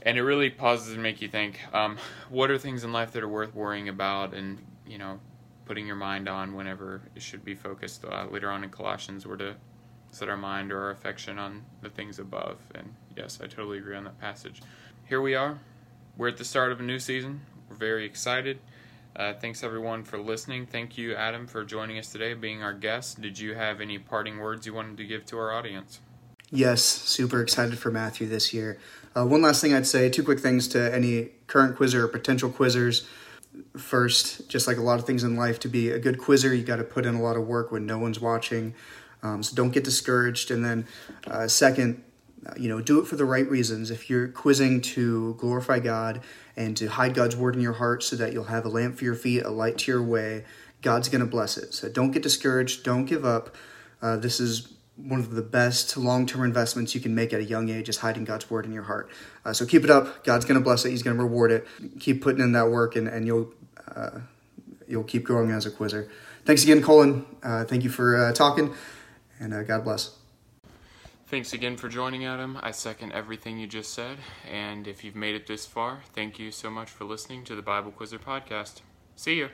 And 0.02 0.17
it 0.17 0.23
really 0.23 0.49
pauses 0.49 0.93
and 0.93 1.02
make 1.02 1.21
you 1.21 1.30
think 1.30 1.60
um, 1.73 1.97
what 2.30 2.52
are 2.52 2.58
things 2.58 2.84
in 2.84 2.91
life 2.91 3.12
that 3.13 3.23
are 3.23 3.30
worth 3.30 3.56
worrying 3.56 3.88
about 3.88 4.34
and, 4.34 4.60
you 4.86 4.97
know, 4.97 5.19
putting 5.65 5.88
your 5.88 5.95
mind 5.95 6.28
on 6.28 6.56
whenever 6.56 7.02
it 7.15 7.21
should 7.21 7.45
be 7.45 7.56
focused. 7.56 8.04
Uh, 8.04 8.26
later 8.30 8.49
on 8.52 8.63
in 8.63 8.69
Colossians, 8.69 9.26
we're 9.26 9.38
to 9.38 9.56
set 10.12 10.30
our 10.30 10.38
mind 10.38 10.71
or 10.71 10.82
our 10.84 10.91
affection 10.91 11.39
on 11.39 11.63
the 11.82 11.89
things 11.89 12.19
above. 12.19 12.58
And 12.76 12.93
yes, 13.15 13.39
I 13.41 13.47
totally 13.47 13.78
agree 13.78 13.95
on 13.95 14.04
that 14.04 14.19
passage. 14.19 14.62
Here 15.06 15.21
we 15.21 15.36
are. 15.36 15.60
We're 16.17 16.28
at 16.28 16.38
the 16.38 16.45
start 16.45 16.71
of 16.71 16.80
a 16.80 16.84
new 16.84 16.99
season. 16.99 17.41
We're 17.69 17.76
very 17.76 18.06
excited. 18.06 18.60
Uh, 19.15 19.34
thanks 19.34 19.63
everyone 19.63 20.04
for 20.04 20.17
listening. 20.17 20.65
Thank 20.65 20.97
you, 20.97 21.13
Adam, 21.13 21.45
for 21.45 21.63
joining 21.63 21.99
us 21.99 22.12
today, 22.12 22.34
being 22.34 22.63
our 22.63 22.73
guest. 22.73 23.21
Did 23.21 23.38
you 23.38 23.54
have 23.54 23.80
any 23.80 23.99
parting 23.99 24.39
words 24.39 24.65
you 24.65 24.73
wanted 24.73 24.97
to 24.97 25.06
give 25.06 25.23
to 25.28 25.38
our 25.38 25.54
audience? 25.54 25.99
Yes, 26.49 26.82
super 26.84 27.39
excited 27.39 27.78
for 27.78 27.91
Matthew 27.91 28.28
this 28.28 28.54
year. 28.54 28.80
Uh, 29.15 29.26
one 29.26 29.43
last 29.43 29.62
thing 29.62 29.73
I'd 29.73 29.86
say, 29.86 30.10
two 30.10 30.23
quick 30.23 30.39
things 30.39 30.67
to 30.69 30.93
any 30.93 31.30
current 31.45 31.78
quizzer 31.78 32.06
or 32.06 32.08
potential 32.08 32.49
quizzers. 32.49 33.06
First, 33.78 34.49
just 34.49 34.65
like 34.65 34.78
a 34.78 34.82
lot 34.82 34.97
of 34.97 35.06
things 35.06 35.23
in 35.23 35.36
life, 35.36 35.60
to 35.60 35.67
be 35.67 35.91
a 35.91 35.99
good 35.99 36.17
quizzer, 36.17 36.52
you 36.52 36.63
got 36.63 36.78
to 36.78 36.84
put 36.84 37.06
in 37.06 37.13
a 37.13 37.21
lot 37.21 37.38
of 37.38 37.45
work 37.45 37.71
when 37.71 37.86
no 37.86 37.99
one's 37.99 38.19
watching. 38.19 38.73
Um, 39.21 39.43
so 39.43 39.56
don't 39.56 39.69
get 39.69 39.84
discouraged. 39.84 40.49
And 40.49 40.65
then, 40.65 40.88
uh, 41.28 41.47
second, 41.47 42.04
you 42.58 42.70
know, 42.70 42.82
do 42.82 43.00
it 43.00 43.08
for 43.08 43.16
the 43.16 43.26
right 43.26 43.50
reasons. 43.50 43.92
If 43.92 44.10
you're 44.10 44.28
quizzing 44.28 44.82
to 44.82 45.36
glorify 45.36 45.80
God 45.80 46.22
and 46.56 46.76
to 46.78 46.88
hide 46.88 47.14
God's 47.14 47.36
word 47.36 47.56
in 47.56 47.62
your 47.62 47.74
heart 47.74 48.04
so 48.04 48.16
that 48.16 48.34
you'll 48.34 48.46
have 48.46 48.66
a 48.66 48.70
lamp 48.70 48.98
for 48.98 49.04
your 49.04 49.16
feet, 49.16 49.44
a 49.44 49.50
light 49.50 49.78
to 49.80 49.92
your 49.92 50.04
way, 50.04 50.46
God's 50.82 51.10
going 51.10 51.22
to 51.22 51.28
bless 51.28 51.58
it. 51.58 51.74
So 51.74 51.90
don't 51.90 52.12
get 52.12 52.24
discouraged. 52.24 52.84
Don't 52.84 53.06
give 53.06 53.26
up. 53.26 53.56
Uh, 54.02 54.18
this 54.18 54.40
is 54.40 54.74
one 54.96 55.20
of 55.20 55.32
the 55.32 55.42
best 55.42 55.98
long-term 55.98 56.44
investments 56.44 56.94
you 56.94 57.02
can 57.02 57.16
make 57.16 57.34
at 57.34 57.40
a 57.40 57.44
young 57.44 57.70
age 57.70 57.90
is 57.90 57.98
hiding 57.98 58.26
God's 58.26 58.50
word 58.50 58.66
in 58.66 58.72
your 58.72 58.84
heart. 58.84 59.10
Uh, 59.44 59.54
so 59.54 59.66
keep 59.66 59.84
it 59.84 59.90
up. 59.90 60.24
God's 60.24 60.46
going 60.46 60.60
to 60.60 60.64
bless 60.64 60.86
it. 60.86 60.92
He's 60.92 61.02
going 61.02 61.18
to 61.18 61.24
reward 61.24 61.52
it. 61.52 61.68
Keep 62.00 62.22
putting 62.22 62.42
in 62.42 62.52
that 62.52 62.70
work, 62.70 62.96
and, 62.96 63.08
and 63.08 63.26
you'll 63.26 63.52
uh, 63.96 64.20
you'll 64.88 65.04
keep 65.04 65.24
growing 65.24 65.52
as 65.52 65.66
a 65.66 65.72
quizzer. 65.72 66.10
Thanks 66.46 66.64
again, 66.64 66.82
Cullen. 66.82 67.26
Uh, 67.42 67.64
thank 67.64 67.84
you 67.84 67.90
for 67.90 68.16
uh, 68.16 68.34
talking, 68.34 68.74
and 69.40 69.54
uh, 69.54 69.64
God 69.64 69.84
bless. 69.84 70.23
Thanks 71.26 71.54
again 71.54 71.78
for 71.78 71.90
joining, 71.90 72.26
Adam. 72.26 72.60
I 72.62 72.72
second 72.72 73.14
everything 73.14 73.58
you 73.58 73.66
just 73.66 73.94
said. 73.94 74.18
And 74.50 74.88
if 74.88 75.04
you've 75.04 75.16
made 75.16 75.36
it 75.36 75.48
this 75.48 75.66
far, 75.66 76.02
thank 76.14 76.38
you 76.38 76.52
so 76.52 76.70
much 76.70 76.90
for 76.90 77.06
listening 77.06 77.44
to 77.46 77.56
the 77.56 77.62
Bible 77.62 77.92
Quizzer 77.92 78.20
podcast. 78.20 78.82
See 79.16 79.36
you. 79.36 79.50